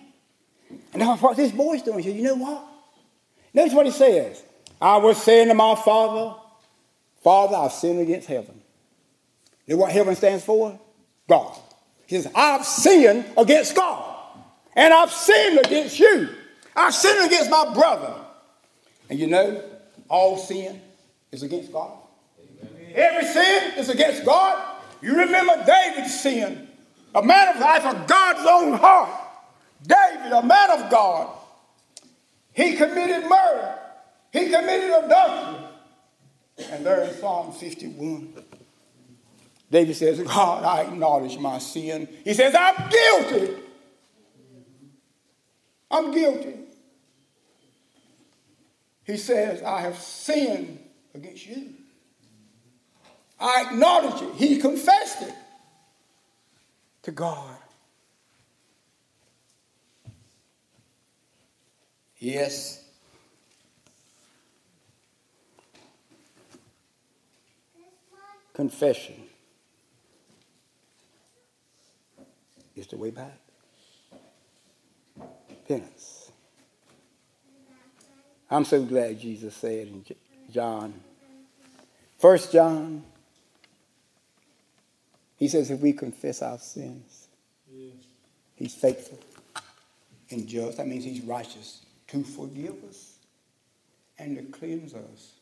And 0.93 1.03
that's 1.03 1.23
what 1.23 1.37
this 1.37 1.53
boy's 1.53 1.83
doing. 1.83 2.03
Said, 2.03 2.17
you 2.17 2.23
know 2.23 2.35
what? 2.35 2.65
Notice 3.55 3.75
what 3.75 3.87
he 3.87 3.93
says. 3.93 4.43
I 4.81 4.97
was 4.97 5.23
saying 5.23 5.47
to 5.49 5.55
my 5.55 5.77
father, 5.77 6.35
Father, 7.23 7.55
I've 7.55 7.73
sinned 7.73 8.01
against 8.01 8.27
heaven. 8.27 8.61
You 9.67 9.75
know 9.77 9.83
what 9.83 9.93
heaven 9.93 10.17
stands 10.17 10.45
for? 10.45 10.81
God. 11.29 11.57
He 12.09 12.21
says, 12.21 12.33
I've 12.35 12.65
sinned 12.65 13.25
against 13.37 13.77
God. 13.77 14.17
And 14.75 14.93
I've 14.93 15.13
sinned 15.13 15.61
against 15.65 16.01
you. 16.01 16.29
I've 16.75 16.95
sinned 16.95 17.25
against 17.25 17.51
my 17.51 17.73
brother. 17.73 18.20
And 19.11 19.19
you 19.19 19.27
know, 19.27 19.63
all 20.09 20.39
sin 20.39 20.81
is 21.33 21.43
against 21.43 21.73
God. 21.73 21.99
Amen. 22.63 22.93
Every 22.95 23.25
sin 23.25 23.73
is 23.77 23.89
against 23.89 24.25
God. 24.25 24.79
You 25.03 25.19
remember 25.19 25.63
David's 25.67 26.19
sin. 26.21 26.69
A 27.15 27.23
man 27.23 27.49
of 27.49 27.61
life 27.61 27.85
of 27.85 28.07
God's 28.07 28.47
own 28.49 28.73
heart. 28.75 29.11
David, 29.83 30.33
a 30.33 30.43
man 30.43 30.71
of 30.71 30.91
God. 30.91 31.29
He 32.53 32.77
committed 32.77 33.29
murder. 33.29 33.79
He 34.33 34.49
committed 34.49 35.05
adultery. 35.05 35.67
And 36.71 36.87
there 36.87 37.03
in 37.03 37.15
Psalm 37.15 37.53
51, 37.53 38.35
David 39.73 39.97
says, 39.97 40.21
God, 40.21 40.65
I 40.65 40.83
acknowledge 40.83 41.37
my 41.39 41.59
sin. 41.59 42.09
He 42.23 42.35
says, 42.35 42.55
I'm 42.57 42.89
guilty. 42.91 43.57
I'm 45.91 46.13
guilty. 46.13 46.55
He 49.11 49.17
says, 49.17 49.61
I 49.63 49.81
have 49.81 49.99
sinned 49.99 50.79
against 51.15 51.45
you. 51.45 51.75
I 53.41 53.67
acknowledge 53.67 54.23
it. 54.23 54.35
He 54.37 54.59
confessed 54.59 55.23
it 55.23 55.35
to 57.03 57.11
God. 57.11 57.57
Yes. 62.19 62.85
confession 68.53 69.15
is 72.77 72.87
the 72.89 72.97
way 72.99 73.11
back. 73.11 73.39
Penance. 75.67 76.20
I'm 78.51 78.65
so 78.65 78.83
glad 78.83 79.21
Jesus 79.21 79.55
said 79.55 79.89
in 79.89 80.05
John, 80.51 80.95
First 82.19 82.53
John, 82.53 83.05
he 85.39 85.49
says, 85.49 85.71
if 85.71 85.81
we 85.81 85.95
confess 85.95 86.43
our 86.43 86.59
sins, 86.59 87.29
he's 88.57 88.75
faithful 88.75 89.19
and 90.31 90.47
just. 90.47 90.77
That 90.77 90.87
means 90.87 91.05
he's 91.05 91.23
righteous 91.23 91.81
to 92.09 92.23
forgive 92.23 92.75
us 92.89 93.15
and 94.19 94.37
to 94.37 94.43
cleanse 94.59 94.93
us 94.93 95.33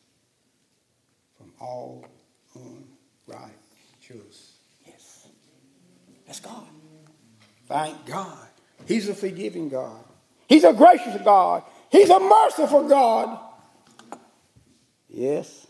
from 1.37 1.51
all 1.59 2.05
unrighteousness. 2.55 4.53
Yes. 4.87 5.27
That's 6.25 6.39
God. 6.39 6.67
Thank 7.67 8.05
God. 8.05 8.47
He's 8.87 9.09
a 9.09 9.13
forgiving 9.13 9.67
God. 9.67 10.03
He's 10.47 10.63
a 10.63 10.71
gracious 10.71 11.21
God. 11.23 11.63
He's 11.91 12.09
a 12.09 12.19
merciful 12.19 12.87
God. 12.87 13.39
Yes. 15.09 15.67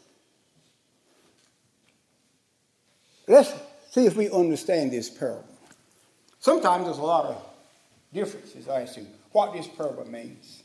Let's 3.28 3.54
see 3.92 4.06
if 4.06 4.16
we 4.16 4.30
understand 4.30 4.92
this 4.92 5.10
parable. 5.10 5.46
Sometimes 6.40 6.86
there's 6.86 6.98
a 6.98 7.02
lot 7.02 7.26
of 7.26 7.46
differences 8.14 8.68
as 8.68 8.96
to 8.96 9.06
what 9.32 9.54
this 9.54 9.68
parable 9.68 10.10
means. 10.10 10.64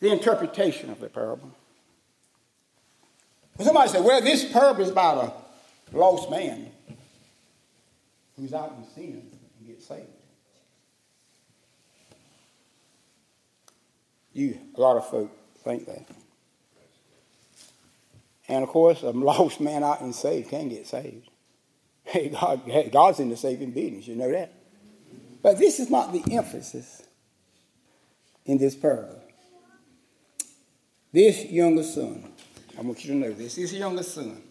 The 0.00 0.10
interpretation 0.10 0.90
of 0.90 1.00
the 1.00 1.08
parable. 1.08 1.50
somebody 3.60 3.90
said, 3.90 4.04
well, 4.04 4.20
this 4.20 4.50
parable 4.50 4.82
is 4.82 4.90
about 4.90 5.34
a 5.92 5.96
lost 5.96 6.30
man 6.30 6.70
who's 8.36 8.54
out 8.54 8.74
in 8.78 8.94
sin 8.94 9.22
and 9.58 9.68
gets 9.68 9.86
saved. 9.86 10.06
You, 14.32 14.58
a 14.76 14.80
lot 14.80 14.96
of 14.96 15.08
folk 15.08 15.30
think 15.64 15.86
that. 15.86 16.06
And 18.48 18.62
of 18.62 18.68
course, 18.68 19.02
a 19.02 19.10
lost 19.10 19.60
man 19.60 19.82
out 19.84 20.00
and 20.00 20.14
saved 20.14 20.50
can 20.50 20.68
get 20.68 20.86
saved. 20.86 21.28
Hey, 22.04 22.28
God, 22.28 22.62
God's 22.90 23.20
in 23.20 23.28
the 23.28 23.36
saving 23.36 23.70
business, 23.70 24.08
you 24.08 24.16
know 24.16 24.30
that. 24.30 24.52
But 25.42 25.58
this 25.58 25.78
is 25.80 25.90
not 25.90 26.12
the 26.12 26.22
emphasis 26.34 27.02
in 28.44 28.58
this 28.58 28.74
parable. 28.74 29.22
This 31.12 31.44
younger 31.46 31.82
son, 31.82 32.32
I 32.78 32.82
want 32.82 33.04
you 33.04 33.12
to 33.12 33.16
know 33.16 33.32
this, 33.32 33.56
this 33.56 33.72
younger 33.72 34.02
son. 34.02 34.42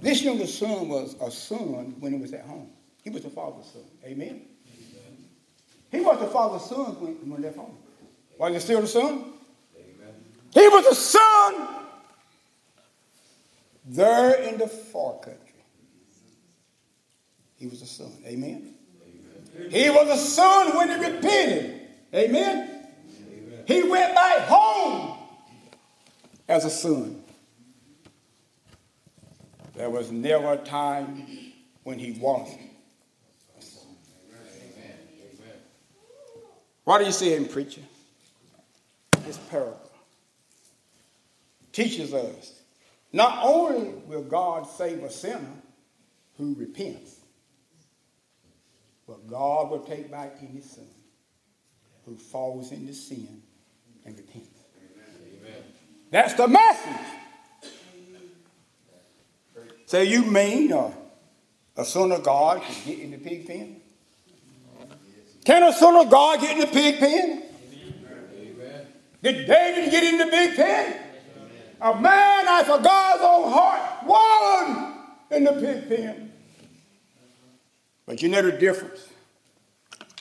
This 0.00 0.22
younger 0.22 0.46
son 0.46 0.88
was 0.88 1.14
a 1.20 1.30
son 1.30 1.94
when 2.00 2.12
he 2.12 2.18
was 2.18 2.32
at 2.32 2.44
home. 2.44 2.70
He 3.02 3.10
was 3.10 3.22
the 3.22 3.30
father's 3.30 3.66
son. 3.66 3.82
Amen? 4.04 4.28
Amen. 4.28 5.24
He 5.90 6.00
was 6.00 6.18
the 6.20 6.26
father's 6.26 6.68
son 6.68 7.00
when, 7.00 7.30
when 7.30 7.40
he 7.40 7.46
left 7.46 7.56
home. 7.56 7.76
Was 8.42 8.54
he 8.54 8.58
still 8.58 8.80
the 8.80 8.88
son? 8.88 9.24
Amen. 9.76 10.14
He 10.52 10.66
was 10.66 10.84
a 10.86 10.94
son 10.96 11.68
there 13.84 14.34
in 14.42 14.58
the 14.58 14.66
far 14.66 15.12
country. 15.20 15.38
He 17.54 17.68
was 17.68 17.82
a 17.82 17.86
son. 17.86 18.10
Amen? 18.26 18.74
Amen. 19.56 19.70
He 19.70 19.88
was 19.90 20.08
a 20.10 20.16
son 20.20 20.76
when 20.76 20.88
he 20.88 20.94
repented. 20.96 21.82
Amen? 22.12 22.88
Amen? 23.32 23.64
He 23.64 23.84
went 23.84 24.12
back 24.12 24.48
home 24.48 25.18
as 26.48 26.64
a 26.64 26.70
son. 26.70 27.22
There 29.76 29.88
was 29.88 30.10
never 30.10 30.54
a 30.54 30.56
time 30.56 31.28
when 31.84 32.00
he 32.00 32.10
wasn't. 32.10 32.58
What 36.82 37.00
are 37.00 37.04
you 37.04 37.12
saying, 37.12 37.46
preacher? 37.46 37.82
This 39.24 39.38
parable 39.50 39.78
teaches 41.72 42.12
us 42.12 42.60
not 43.12 43.40
only 43.42 43.90
will 44.06 44.22
God 44.22 44.66
save 44.66 45.02
a 45.02 45.10
sinner 45.10 45.54
who 46.38 46.54
repents, 46.58 47.20
but 49.06 49.26
God 49.28 49.70
will 49.70 49.80
take 49.80 50.10
back 50.10 50.36
any 50.40 50.60
son 50.60 50.86
who 52.04 52.16
falls 52.16 52.72
into 52.72 52.94
sin 52.94 53.42
and 54.04 54.16
repents. 54.16 54.58
Amen. 55.40 55.62
That's 56.10 56.34
the 56.34 56.48
message. 56.48 57.06
So 59.86 60.00
you 60.00 60.24
mean 60.24 60.72
uh, 60.72 60.90
a 61.76 61.84
son 61.84 62.12
of 62.12 62.22
God 62.22 62.62
can 62.62 62.74
get 62.86 62.98
in 62.98 63.10
the 63.10 63.18
pig 63.18 63.46
pen? 63.46 63.82
Can 65.44 65.62
a 65.62 65.72
son 65.72 65.96
of 65.96 66.10
God 66.10 66.40
get 66.40 66.52
in 66.52 66.60
the 66.60 66.66
pig 66.66 66.98
pen? 66.98 67.42
Did 69.22 69.46
David 69.46 69.90
get 69.90 70.02
in 70.02 70.18
the 70.18 70.26
big 70.26 70.56
pen? 70.56 71.00
A 71.80 72.00
man 72.00 72.46
after 72.46 72.78
God's 72.78 73.22
own 73.22 73.52
heart 73.52 74.04
wallowed 74.04 74.94
in 75.30 75.44
the 75.44 75.52
pig 75.52 75.88
pen. 75.88 76.32
But 78.06 78.22
you 78.22 78.28
know 78.28 78.42
the 78.42 78.52
difference. 78.52 79.08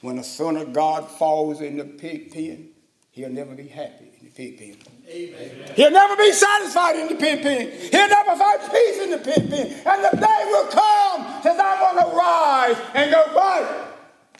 When 0.01 0.17
a 0.17 0.23
son 0.23 0.57
of 0.57 0.73
God 0.73 1.07
falls 1.07 1.61
in 1.61 1.77
the 1.77 1.85
pig 1.85 2.31
pen, 2.31 2.69
he'll 3.11 3.29
never 3.29 3.53
be 3.53 3.67
happy 3.67 4.05
in 4.19 4.25
the 4.25 4.31
pig 4.31 4.57
pen. 4.57 4.77
Amen. 5.07 5.73
He'll 5.75 5.91
never 5.91 6.15
be 6.15 6.31
satisfied 6.31 6.95
in 6.95 7.07
the 7.09 7.15
pig 7.15 7.41
pen. 7.43 7.71
He'll 7.91 8.07
never 8.07 8.35
find 8.35 8.61
peace 8.71 9.01
in 9.01 9.11
the 9.11 9.17
pig 9.19 9.49
pen. 9.49 9.67
And 9.85 10.03
the 10.03 10.17
day 10.17 10.43
will 10.45 10.67
come 10.67 11.41
says 11.43 11.59
I'm 11.59 11.95
going 11.95 12.09
to 12.09 12.15
rise 12.15 12.77
and 12.95 13.11
go 13.11 13.35
by. 13.35 13.87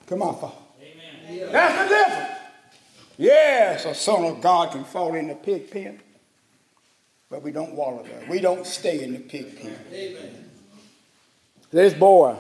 Come 0.08 0.22
on, 0.24 0.40
Father. 0.40 0.56
Amen. 0.82 1.52
That's 1.52 1.90
the 1.90 1.96
difference. 1.96 2.41
Yes, 3.22 3.86
a 3.86 3.94
son 3.94 4.26
of 4.26 4.42
God 4.42 4.72
can 4.72 4.84
fall 4.84 5.14
in 5.14 5.28
the 5.28 5.36
pig 5.36 5.70
pen. 5.70 6.02
But 7.30 7.44
we 7.44 7.52
don't 7.52 7.74
wallow 7.74 8.02
there. 8.02 8.26
We 8.28 8.40
don't 8.40 8.66
stay 8.66 9.04
in 9.04 9.14
the 9.14 9.20
pig 9.20 9.62
pen. 9.62 9.78
Amen. 9.94 10.50
This 11.70 11.94
boy, 11.94 12.36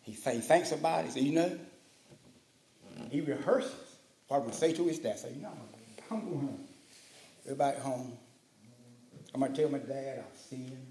he, 0.00 0.12
he 0.12 0.40
thinks 0.40 0.72
about 0.72 1.04
it. 1.04 1.16
You 1.18 1.32
know, 1.32 1.58
he 3.10 3.20
rehearses 3.20 3.74
what 4.28 4.42
would 4.42 4.54
say 4.54 4.72
to 4.72 4.86
his 4.86 4.98
dad. 5.00 5.18
Say, 5.18 5.34
know, 5.38 5.52
I'm 6.10 6.20
going 6.20 6.30
home. 6.38 7.58
Back 7.58 7.78
home. 7.80 8.10
I'm 9.34 9.40
going 9.40 9.52
to 9.52 9.60
tell 9.60 9.70
my 9.70 9.78
dad 9.78 10.24
I've 10.26 10.40
sinned 10.40 10.86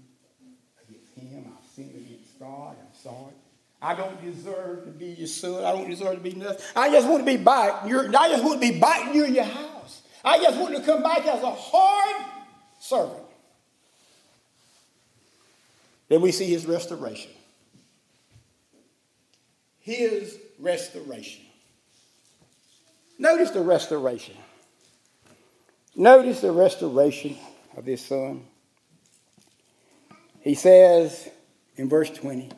against 0.88 1.14
him. 1.18 1.46
I've 1.48 1.68
sinned 1.68 1.96
against 1.96 2.38
God. 2.38 2.76
I'm 2.80 2.94
sorry. 2.94 3.34
I 3.82 3.94
don't 3.94 4.20
deserve 4.22 4.84
to 4.84 4.90
be 4.90 5.06
your 5.06 5.26
son. 5.26 5.64
I 5.64 5.72
don't 5.72 5.88
deserve 5.88 6.14
to 6.14 6.20
be 6.20 6.34
nothing. 6.34 6.62
I 6.76 6.90
just 6.90 7.08
want 7.08 7.20
to 7.20 7.24
be 7.24 7.42
back. 7.42 7.84
I 7.84 8.28
just 8.28 8.44
want 8.44 8.60
to 8.60 8.72
be 8.72 8.78
back 8.78 9.14
you 9.14 9.24
in 9.24 9.34
your 9.34 9.44
house. 9.44 10.02
I 10.22 10.38
just 10.38 10.58
want 10.58 10.76
to 10.76 10.82
come 10.82 11.02
back 11.02 11.26
as 11.26 11.42
a 11.42 11.50
hard 11.50 12.26
servant. 12.78 13.24
Then 16.08 16.20
we 16.20 16.32
see 16.32 16.46
his 16.46 16.66
restoration. 16.66 17.30
His 19.78 20.38
restoration. 20.58 21.44
Notice 23.18 23.50
the 23.50 23.62
restoration. 23.62 24.34
Notice 25.96 26.40
the 26.40 26.52
restoration 26.52 27.36
of 27.76 27.86
his 27.86 28.04
son. 28.04 28.44
He 30.40 30.54
says 30.54 31.28
in 31.76 31.88
verse 31.88 32.10
20, 32.10 32.50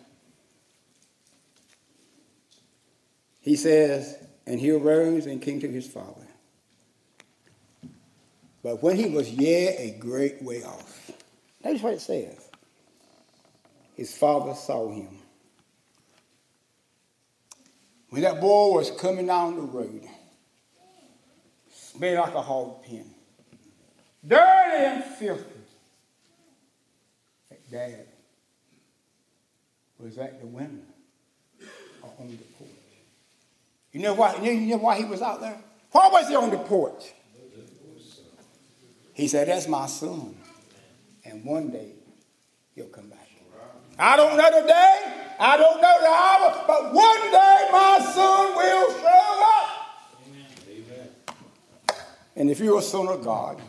he 3.42 3.56
says, 3.56 4.16
And 4.46 4.58
he 4.58 4.70
arose 4.70 5.26
and 5.26 5.42
came 5.42 5.60
to 5.60 5.68
his 5.68 5.86
father. 5.86 6.26
But 8.62 8.82
when 8.82 8.96
he 8.96 9.06
was 9.06 9.30
yet 9.30 9.74
a 9.78 9.96
great 9.98 10.40
way 10.40 10.62
off, 10.62 11.10
notice 11.64 11.82
what 11.82 11.94
it 11.94 12.00
says. 12.00 12.38
His 13.94 14.16
father 14.16 14.54
saw 14.54 14.90
him. 14.90 15.18
When 18.08 18.22
that 18.22 18.40
boy 18.40 18.76
was 18.76 18.90
coming 18.92 19.26
down 19.26 19.56
the 19.56 19.62
road, 19.62 20.06
smelled 21.72 22.18
like 22.18 22.34
a 22.34 22.42
hog 22.42 22.84
pen, 22.84 23.06
dirty 24.26 24.84
and 24.84 25.04
filthy. 25.04 25.44
That 27.50 27.70
dad 27.70 28.06
was 29.98 30.18
at 30.18 30.40
the 30.40 30.46
window 30.46 30.84
or 32.02 32.12
on 32.20 32.28
the 32.28 32.36
porch. 32.36 32.81
You 33.92 34.00
know 34.00 34.14
why? 34.14 34.36
You 34.36 34.54
know 34.54 34.78
why 34.78 34.96
he 34.96 35.04
was 35.04 35.22
out 35.22 35.40
there? 35.40 35.58
Why 35.90 36.08
was 36.08 36.28
he 36.28 36.34
on 36.34 36.50
the 36.50 36.58
porch? 36.58 37.12
He 39.14 39.28
said, 39.28 39.48
That's 39.48 39.68
my 39.68 39.86
son. 39.86 40.34
And 41.24 41.44
one 41.44 41.70
day 41.70 41.92
he'll 42.74 42.86
come 42.86 43.08
back. 43.08 43.18
I 43.98 44.16
don't 44.16 44.36
know 44.36 44.60
the 44.60 44.66
day, 44.66 45.26
I 45.38 45.56
don't 45.56 45.80
know 45.80 46.00
the 46.00 46.08
hour, 46.08 46.64
but 46.66 46.94
one 46.94 47.30
day 47.30 47.68
my 47.70 48.10
son 48.12 48.56
will 48.56 48.90
show 49.00 49.42
up. 49.44 49.68
Amen. 50.68 51.08
And 52.34 52.50
if 52.50 52.58
you're 52.58 52.78
a 52.78 52.82
son 52.82 53.08
of 53.08 53.22
God 53.22 53.60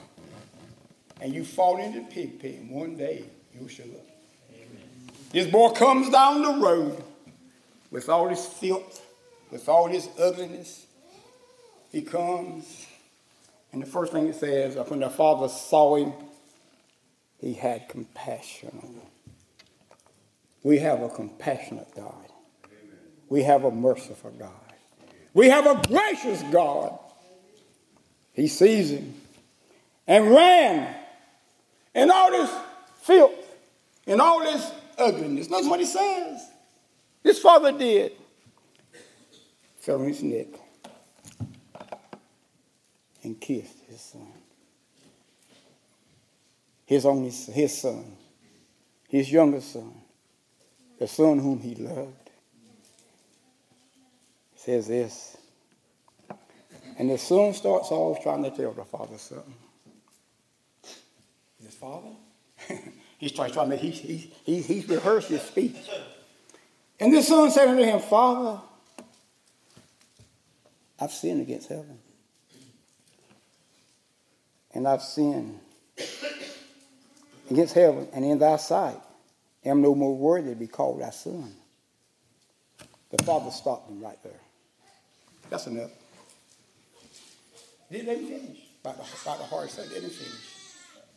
and 1.19 1.33
you 1.33 1.43
fall 1.43 1.77
into 1.77 1.99
the 1.99 2.05
pig 2.05 2.39
pen, 2.39 2.69
one 2.69 2.95
day 2.95 3.25
you'll 3.53 3.67
show 3.67 3.83
up. 3.83 4.07
This 5.31 5.47
boy 5.51 5.69
comes 5.71 6.09
down 6.09 6.41
the 6.41 6.63
road 6.65 7.03
with 7.91 8.07
all 8.07 8.29
his 8.29 8.45
filth, 8.45 9.02
with 9.53 9.69
all 9.69 9.87
his 9.87 10.09
ugliness. 10.19 10.87
He 11.91 12.01
comes, 12.01 12.87
and 13.71 13.81
the 13.81 13.85
first 13.85 14.11
thing 14.11 14.27
it 14.27 14.35
says, 14.35 14.75
when 14.89 14.99
the 14.99 15.11
father 15.11 15.47
saw 15.47 15.95
him, 15.95 16.11
he 17.37 17.53
had 17.53 17.87
compassion 17.87 18.71
on 18.81 18.89
him. 18.89 19.01
We 20.63 20.79
have 20.79 21.01
a 21.01 21.09
compassionate 21.09 21.93
God. 21.95 22.25
We 23.29 23.43
have 23.43 23.63
a 23.63 23.71
merciful 23.71 24.31
God. 24.31 24.49
We 25.33 25.49
have 25.49 25.67
a 25.67 25.87
gracious 25.87 26.41
God. 26.51 26.97
He 28.33 28.47
sees 28.47 28.89
him 28.89 29.13
and 30.07 30.31
ran 30.31 30.95
and 31.93 32.09
all 32.09 32.31
this 32.31 32.51
filth 33.01 33.55
and 34.07 34.19
all 34.19 34.39
this 34.39 34.71
ugliness. 34.97 35.49
Notice 35.49 35.67
what 35.69 35.79
he 35.79 35.85
says. 35.85 36.41
His 37.23 37.39
father 37.39 37.71
did. 37.71 38.13
Fell 39.83 39.99
on 39.99 40.07
his 40.07 40.23
neck 40.23 40.47
and 43.21 43.37
kissed 43.41 43.79
his 43.89 43.99
son. 43.99 44.27
His 46.85 47.05
only 47.05 47.29
his 47.29 47.81
son, 47.81 48.15
his 49.09 49.29
youngest 49.29 49.73
son, 49.73 49.93
the 50.97 51.05
son 51.05 51.37
whom 51.37 51.59
he 51.59 51.75
loved. 51.75 52.29
Says 54.55 54.87
this. 54.87 55.35
And 56.97 57.09
the 57.09 57.17
son 57.17 57.53
starts 57.53 57.91
off 57.91 58.23
trying 58.23 58.43
to 58.43 58.51
tell 58.51 58.71
the 58.71 58.85
father 58.85 59.17
something. 59.17 59.53
His 61.61 61.73
father? 61.73 62.11
he's 63.17 63.33
trying, 63.33 63.51
trying 63.51 63.71
to, 63.71 63.75
he's, 63.75 64.31
he's, 64.45 64.65
he's 64.65 64.87
rehearsed 64.87 65.27
his 65.27 65.41
speech. 65.41 65.75
And 67.01 67.13
the 67.13 67.21
son 67.21 67.51
said 67.51 67.67
unto 67.67 67.83
him, 67.83 67.99
Father, 67.99 68.61
I've 71.03 71.11
sinned 71.11 71.41
against 71.41 71.67
heaven. 71.67 71.99
And 74.73 74.87
I've 74.87 75.01
sinned 75.01 75.59
against 77.51 77.75
heaven 77.75 78.07
and 78.13 78.23
in 78.23 78.39
thy 78.39 78.55
sight. 78.55 79.01
Am 79.65 79.81
no 79.81 79.95
more 79.95 80.15
worthy 80.15 80.51
to 80.51 80.55
be 80.55 80.67
called 80.67 81.01
thy 81.01 81.09
son. 81.09 81.53
The 83.09 83.21
father 83.23 83.51
stopped 83.51 83.89
him 83.89 84.01
right 84.01 84.17
there. 84.23 84.39
That's 85.49 85.67
enough. 85.67 85.91
Didn't 87.91 88.07
let 88.07 88.17
him 88.19 88.27
finish. 88.27 88.59
About 88.79 88.97
the, 88.97 89.03
about 89.23 89.39
the 89.39 89.45
hard 89.45 89.69
didn't 89.69 90.09
finish. 90.09 90.31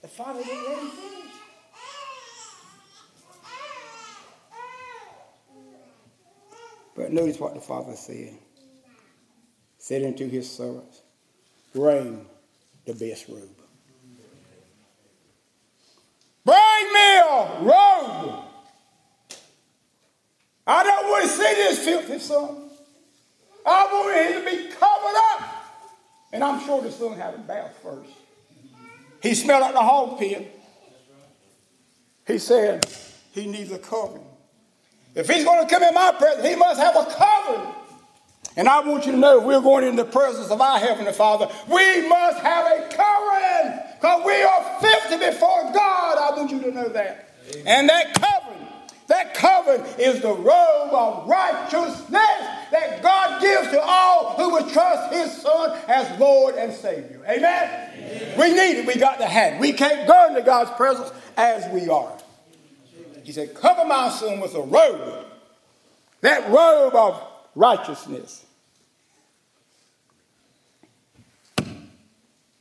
The 0.02 0.08
father 0.08 0.42
didn't 0.42 0.64
let 0.64 0.78
him 0.78 0.90
finish. 0.90 1.32
But 6.96 7.12
notice 7.12 7.38
what 7.38 7.54
the 7.54 7.60
father 7.60 7.94
said. 7.94 8.36
Said 9.86 10.02
unto 10.02 10.28
his 10.28 10.50
servants, 10.50 11.00
bring 11.72 12.26
the 12.86 12.92
best 12.92 13.28
robe. 13.28 13.48
Bring 16.44 16.92
me 16.92 17.18
a 17.18 17.58
robe. 17.60 18.44
I 20.66 20.82
don't 20.82 21.08
want 21.08 21.22
to 21.22 21.28
see 21.28 21.54
this 21.54 21.78
filthy 21.84 22.18
son. 22.18 22.68
I 23.64 23.84
want 23.84 24.34
him 24.34 24.42
to 24.42 24.50
be 24.50 24.74
covered 24.74 25.16
up. 25.30 25.54
And 26.32 26.42
I'm 26.42 26.66
sure 26.66 26.82
the 26.82 26.90
son 26.90 27.16
had 27.16 27.34
a 27.34 27.38
bath 27.38 27.78
first. 27.80 28.10
He 29.22 29.36
smelled 29.36 29.60
like 29.60 29.74
the 29.74 29.82
hog 29.82 30.18
pen. 30.18 30.46
He 32.26 32.38
said 32.38 32.84
he 33.30 33.46
needs 33.46 33.70
a 33.70 33.78
covering. 33.78 34.26
If 35.14 35.28
he's 35.28 35.44
going 35.44 35.64
to 35.64 35.72
come 35.72 35.84
in 35.84 35.94
my 35.94 36.10
presence, 36.18 36.44
he 36.44 36.56
must 36.56 36.80
have 36.80 36.96
a 36.96 37.04
covering. 37.04 37.75
And 38.56 38.68
I 38.68 38.80
want 38.80 39.04
you 39.04 39.12
to 39.12 39.18
know 39.18 39.38
if 39.38 39.44
we're 39.44 39.60
going 39.60 39.84
in 39.84 39.96
the 39.96 40.04
presence 40.04 40.50
of 40.50 40.60
our 40.62 40.78
Heavenly 40.78 41.12
Father, 41.12 41.46
we 41.68 42.08
must 42.08 42.38
have 42.38 42.66
a 42.66 42.88
covering 42.88 43.80
because 43.94 44.24
we 44.24 44.42
are 44.42 44.80
filthy 44.80 45.26
before 45.30 45.72
God. 45.74 46.18
I 46.18 46.36
want 46.36 46.50
you 46.50 46.60
to 46.60 46.70
know 46.70 46.88
that. 46.88 47.34
Amen. 47.50 47.62
And 47.66 47.88
that 47.90 48.14
covering, 48.14 48.66
that 49.08 49.34
covering 49.34 49.84
is 49.98 50.22
the 50.22 50.32
robe 50.32 50.90
of 50.92 51.28
righteousness 51.28 52.10
that 52.72 53.00
God 53.02 53.42
gives 53.42 53.68
to 53.68 53.80
all 53.80 54.34
who 54.36 54.52
would 54.54 54.72
trust 54.72 55.12
His 55.12 55.42
Son 55.42 55.78
as 55.86 56.18
Lord 56.18 56.54
and 56.54 56.72
Savior. 56.72 57.20
Amen? 57.28 57.90
Amen. 57.94 58.38
We 58.38 58.52
need 58.52 58.78
it. 58.78 58.86
We 58.86 58.96
got 58.96 59.18
to 59.18 59.26
have 59.26 59.54
it. 59.54 59.60
We 59.60 59.74
can't 59.74 60.08
go 60.08 60.28
into 60.28 60.40
God's 60.40 60.70
presence 60.72 61.12
as 61.36 61.70
we 61.72 61.90
are. 61.90 62.16
He 63.22 63.32
said, 63.32 63.54
Cover 63.54 63.84
my 63.84 64.08
son 64.08 64.40
with 64.40 64.54
a 64.54 64.62
robe. 64.62 65.26
That 66.22 66.48
robe 66.50 66.94
of 66.94 67.22
righteousness. 67.54 68.45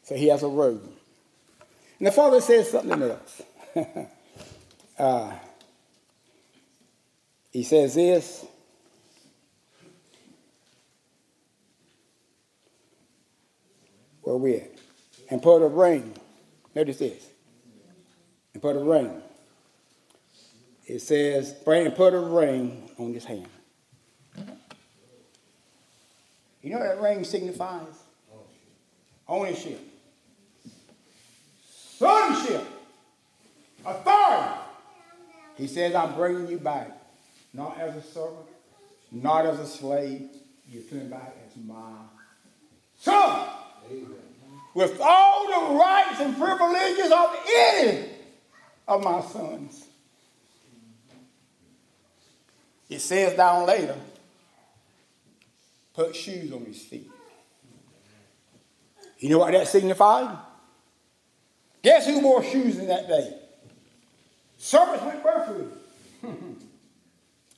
So 0.06 0.16
he 0.16 0.28
has 0.28 0.43
a 0.43 0.47
robe. 0.47 0.89
And 1.99 2.08
the 2.08 2.12
father 2.12 2.41
says 2.41 2.72
something 2.72 3.01
else. 3.01 3.41
uh, 4.97 5.32
he 7.51 7.64
says 7.64 7.95
this. 7.95 8.45
Where 14.22 14.38
we 14.38 14.56
at? 14.56 14.72
And 15.30 15.41
put 15.41 15.62
a 15.62 15.68
ring. 15.68 16.14
Notice 16.74 16.97
this. 16.97 17.28
And 18.53 18.62
put 18.62 18.76
a 18.76 18.80
ring 18.80 19.22
it 20.88 21.01
says, 21.01 21.53
bring 21.53 21.89
put 21.91 22.14
a 22.14 22.20
ring 22.20 22.89
on 22.97 23.14
his 23.14 23.26
hand. 23.26 23.47
You 26.62 26.72
know 26.72 26.80
what 26.80 26.95
that 26.95 27.01
ring 27.01 27.24
signifies? 27.24 28.03
Ownership. 29.28 29.80
Sonship. 31.98 32.66
Authority. 33.86 34.60
He 35.58 35.68
says, 35.68 35.96
I'm 35.96 36.16
bringing 36.16 36.48
you 36.48 36.58
back, 36.58 36.91
not 37.54 37.78
as 37.80 37.96
a 37.96 38.02
servant, 38.02 38.48
not 39.12 39.46
as 39.46 39.60
a 39.60 39.68
slave. 39.68 40.30
You're 40.70 40.84
coming 40.84 41.10
back 41.10 41.36
as 41.48 41.64
my 41.64 41.93
son. 43.00 43.48
Amen. 43.89 44.08
With 44.74 45.00
all 45.00 45.48
the 45.48 45.76
rights 45.76 46.20
and 46.20 46.36
privileges 46.36 47.12
of 47.12 47.38
any 47.56 48.10
of 48.88 49.04
my 49.04 49.22
sons. 49.22 49.86
It 52.89 53.00
says 53.00 53.38
down 53.38 53.66
later, 53.66 53.96
put 55.93 56.16
shoes 56.16 56.52
on 56.52 56.66
his 56.66 56.82
feet. 56.82 57.10
You 59.20 59.30
know 59.30 59.39
what 59.39 59.54
that 59.54 59.68
signified? 59.68 60.38
Guess 61.86 62.08
who 62.08 62.20
wore 62.20 62.44
shoes 62.44 62.80
in 62.80 62.88
that 62.88 63.08
day? 63.08 63.32
Servants 64.58 65.04
went 65.04 65.24
barefooted. 65.24 65.72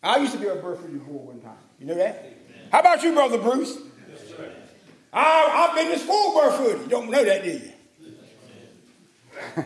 I 0.03 0.17
used 0.17 0.33
to 0.33 0.37
be 0.37 0.47
a 0.47 0.55
barefooted 0.55 0.99
boy 1.07 1.13
one 1.13 1.39
time. 1.39 1.55
You 1.79 1.85
know 1.85 1.95
that? 1.95 2.33
How 2.69 2.81
about 2.81 3.01
you, 3.03 3.13
Brother 3.13 3.37
Bruce? 3.37 3.77
I, 5.13 5.69
I've 5.69 5.75
been 5.77 5.93
to 5.93 5.99
school 5.99 6.41
barefooted. 6.41 6.81
You 6.81 6.87
don't 6.89 7.09
know 7.09 7.23
that, 7.23 7.45
do 7.45 7.51
you? 7.51 7.71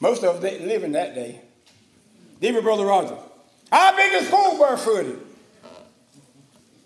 Most 0.00 0.24
of 0.24 0.34
us 0.34 0.42
didn't 0.42 0.66
live 0.66 0.82
in 0.82 0.90
that 0.92 1.14
day. 1.14 1.40
You, 2.40 2.62
Brother 2.62 2.84
Roger? 2.84 3.16
I've 3.70 3.96
been 3.96 4.18
to 4.18 4.24
school 4.24 4.58
barefooted. 4.58 5.20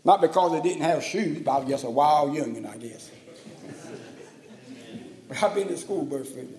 Not 0.04 0.20
because 0.20 0.52
they 0.52 0.60
didn't 0.60 0.82
have 0.82 1.02
shoes, 1.02 1.40
but 1.40 1.52
I 1.52 1.64
just 1.64 1.84
a 1.84 1.90
wild 1.90 2.36
youngin', 2.36 2.68
I 2.68 2.76
guess. 2.76 3.10
I've 5.40 5.54
been 5.54 5.68
to 5.68 5.76
school 5.76 6.04
barefooted. 6.04 6.58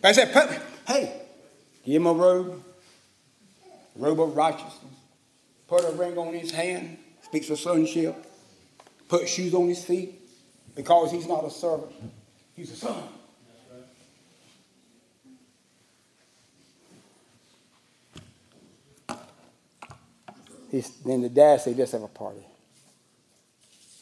But 0.00 0.08
I 0.08 0.12
said, 0.12 0.62
hey, 0.86 1.22
give 1.84 1.96
him 1.96 2.06
a 2.06 2.12
robe, 2.12 2.62
robe 3.96 4.20
of 4.20 4.36
righteousness. 4.36 4.74
Put 5.66 5.84
a 5.84 5.92
ring 5.92 6.16
on 6.18 6.34
his 6.34 6.50
hand, 6.50 6.98
speaks 7.22 7.50
of 7.50 7.58
sonship. 7.58 8.16
Put 9.08 9.28
shoes 9.28 9.54
on 9.54 9.68
his 9.68 9.82
feet, 9.84 10.20
because 10.76 11.10
he's 11.10 11.26
not 11.26 11.44
a 11.44 11.50
servant, 11.50 11.92
he's 12.54 12.70
a 12.70 12.76
son. 12.76 13.02
He's, 20.70 20.90
then 20.98 21.22
the 21.22 21.30
dad 21.30 21.62
said, 21.62 21.78
let's 21.78 21.92
have 21.92 22.02
a 22.02 22.08
party. 22.08 22.44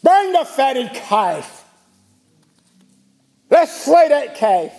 Bring 0.02 0.32
the 0.32 0.44
fatted 0.44 0.92
calf. 0.92 1.65
Let's 3.56 3.84
slay 3.84 4.08
that 4.08 4.34
calf. 4.34 4.70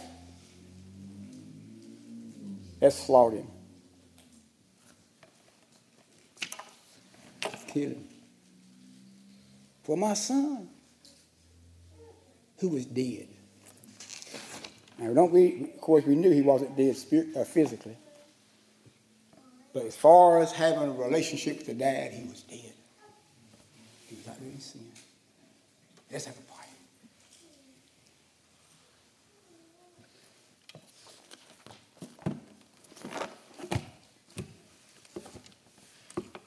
Let's 2.80 2.96
slaughter 2.96 3.38
him. 3.38 3.48
Kill 7.70 7.90
him. 7.90 8.08
For 9.82 9.98
my 9.98 10.14
son, 10.14 10.70
who 12.60 12.70
was 12.70 12.86
dead. 12.86 13.28
Now, 15.00 15.12
don't 15.12 15.32
we, 15.32 15.72
of 15.74 15.82
course, 15.82 16.06
we 16.06 16.14
knew 16.14 16.30
he 16.30 16.42
wasn't 16.42 16.78
dead 16.78 16.96
spirit, 16.98 17.36
uh, 17.36 17.46
physically. 17.46 17.98
But 19.74 19.86
as 19.86 19.96
far 19.96 20.40
as 20.40 20.52
having 20.52 20.90
a 20.90 20.92
relationship 20.92 21.58
with 21.58 21.66
the 21.66 21.74
dad, 21.74 22.12
he 22.12 22.30
was 22.30 22.44
dead. 22.44 22.74
He 24.06 24.18
was 24.18 24.28
not 24.28 24.38
really 24.40 24.60
sin. 24.60 24.86
Let's 26.12 26.26
have 26.26 26.38
a 26.38 26.42
party. 26.42 26.58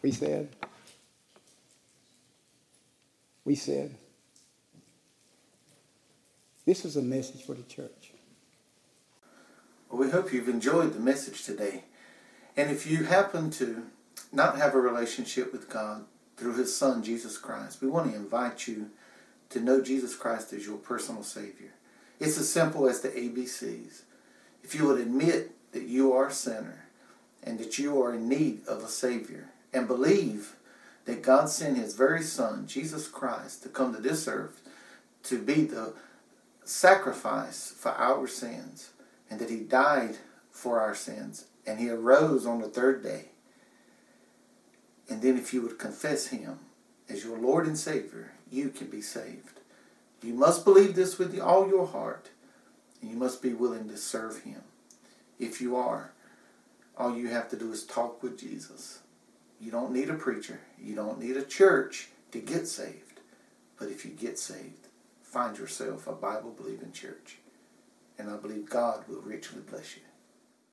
We 0.02 0.12
said, 0.12 0.48
we 3.44 3.54
said, 3.54 3.96
this 6.64 6.84
is 6.84 6.96
a 6.96 7.02
message 7.02 7.44
for 7.44 7.54
the 7.54 7.62
church. 7.62 8.12
Well, 9.90 10.00
we 10.00 10.10
hope 10.10 10.32
you've 10.32 10.48
enjoyed 10.48 10.94
the 10.94 11.00
message 11.00 11.44
today. 11.44 11.84
And 12.56 12.70
if 12.70 12.86
you 12.86 13.04
happen 13.04 13.50
to 13.52 13.82
not 14.32 14.56
have 14.56 14.74
a 14.74 14.80
relationship 14.80 15.52
with 15.52 15.68
God 15.68 16.04
through 16.36 16.56
His 16.56 16.74
Son, 16.74 17.02
Jesus 17.02 17.36
Christ, 17.36 17.82
we 17.82 17.88
want 17.88 18.10
to 18.10 18.16
invite 18.16 18.68
you 18.68 18.90
to 19.50 19.60
know 19.60 19.82
Jesus 19.82 20.14
Christ 20.14 20.52
as 20.52 20.64
your 20.64 20.78
personal 20.78 21.22
Savior. 21.22 21.72
It's 22.20 22.38
as 22.38 22.50
simple 22.50 22.88
as 22.88 23.00
the 23.00 23.08
ABCs. 23.08 24.02
If 24.62 24.74
you 24.74 24.86
would 24.86 25.00
admit 25.00 25.52
that 25.72 25.84
you 25.84 26.12
are 26.12 26.28
a 26.28 26.32
sinner 26.32 26.84
and 27.42 27.58
that 27.58 27.78
you 27.78 28.00
are 28.00 28.14
in 28.14 28.28
need 28.28 28.66
of 28.66 28.82
a 28.82 28.88
Savior 28.88 29.48
and 29.72 29.86
believe 29.86 30.56
that 31.04 31.22
God 31.22 31.48
sent 31.48 31.76
His 31.76 31.94
very 31.94 32.22
Son, 32.22 32.66
Jesus 32.66 33.08
Christ, 33.08 33.62
to 33.62 33.68
come 33.68 33.94
to 33.94 34.00
this 34.00 34.28
earth 34.28 34.60
to 35.24 35.40
be 35.40 35.64
the 35.64 35.92
sacrifice 36.64 37.72
for 37.76 37.90
our 37.90 38.26
sins 38.26 38.90
and 39.28 39.40
that 39.40 39.50
He 39.50 39.60
died 39.60 40.16
for 40.50 40.80
our 40.80 40.94
sins 40.94 41.46
and 41.66 41.78
He 41.78 41.88
arose 41.90 42.46
on 42.46 42.60
the 42.60 42.68
third 42.68 43.02
day. 43.02 43.26
And 45.08 45.22
then 45.22 45.36
if 45.36 45.52
you 45.52 45.62
would 45.62 45.78
confess 45.78 46.28
Him 46.28 46.60
as 47.08 47.24
your 47.24 47.38
Lord 47.38 47.66
and 47.66 47.78
Savior, 47.78 48.32
you 48.50 48.68
can 48.70 48.88
be 48.88 49.00
saved. 49.00 49.60
You 50.22 50.34
must 50.34 50.64
believe 50.64 50.94
this 50.94 51.18
with 51.18 51.38
all 51.40 51.68
your 51.68 51.86
heart, 51.86 52.28
and 53.00 53.10
you 53.10 53.16
must 53.16 53.42
be 53.42 53.52
willing 53.52 53.88
to 53.88 53.96
serve 53.96 54.42
Him. 54.42 54.62
If 55.38 55.60
you 55.60 55.76
are, 55.76 56.12
all 56.96 57.16
you 57.16 57.28
have 57.28 57.48
to 57.50 57.56
do 57.56 57.72
is 57.72 57.84
talk 57.84 58.22
with 58.22 58.38
Jesus. 58.38 59.00
You 59.60 59.70
don't 59.70 59.92
need 59.92 60.08
a 60.08 60.14
preacher. 60.14 60.60
You 60.82 60.94
don't 60.94 61.20
need 61.20 61.36
a 61.36 61.44
church 61.44 62.08
to 62.32 62.40
get 62.40 62.66
saved. 62.66 63.20
But 63.78 63.88
if 63.88 64.04
you 64.04 64.10
get 64.10 64.38
saved, 64.38 64.88
find 65.22 65.58
yourself 65.58 66.06
a 66.06 66.12
Bible 66.12 66.50
believing 66.50 66.92
church. 66.92 67.38
And 68.18 68.30
I 68.30 68.36
believe 68.36 68.68
God 68.68 69.04
will 69.08 69.20
richly 69.20 69.60
bless 69.60 69.96
you. 69.96 70.02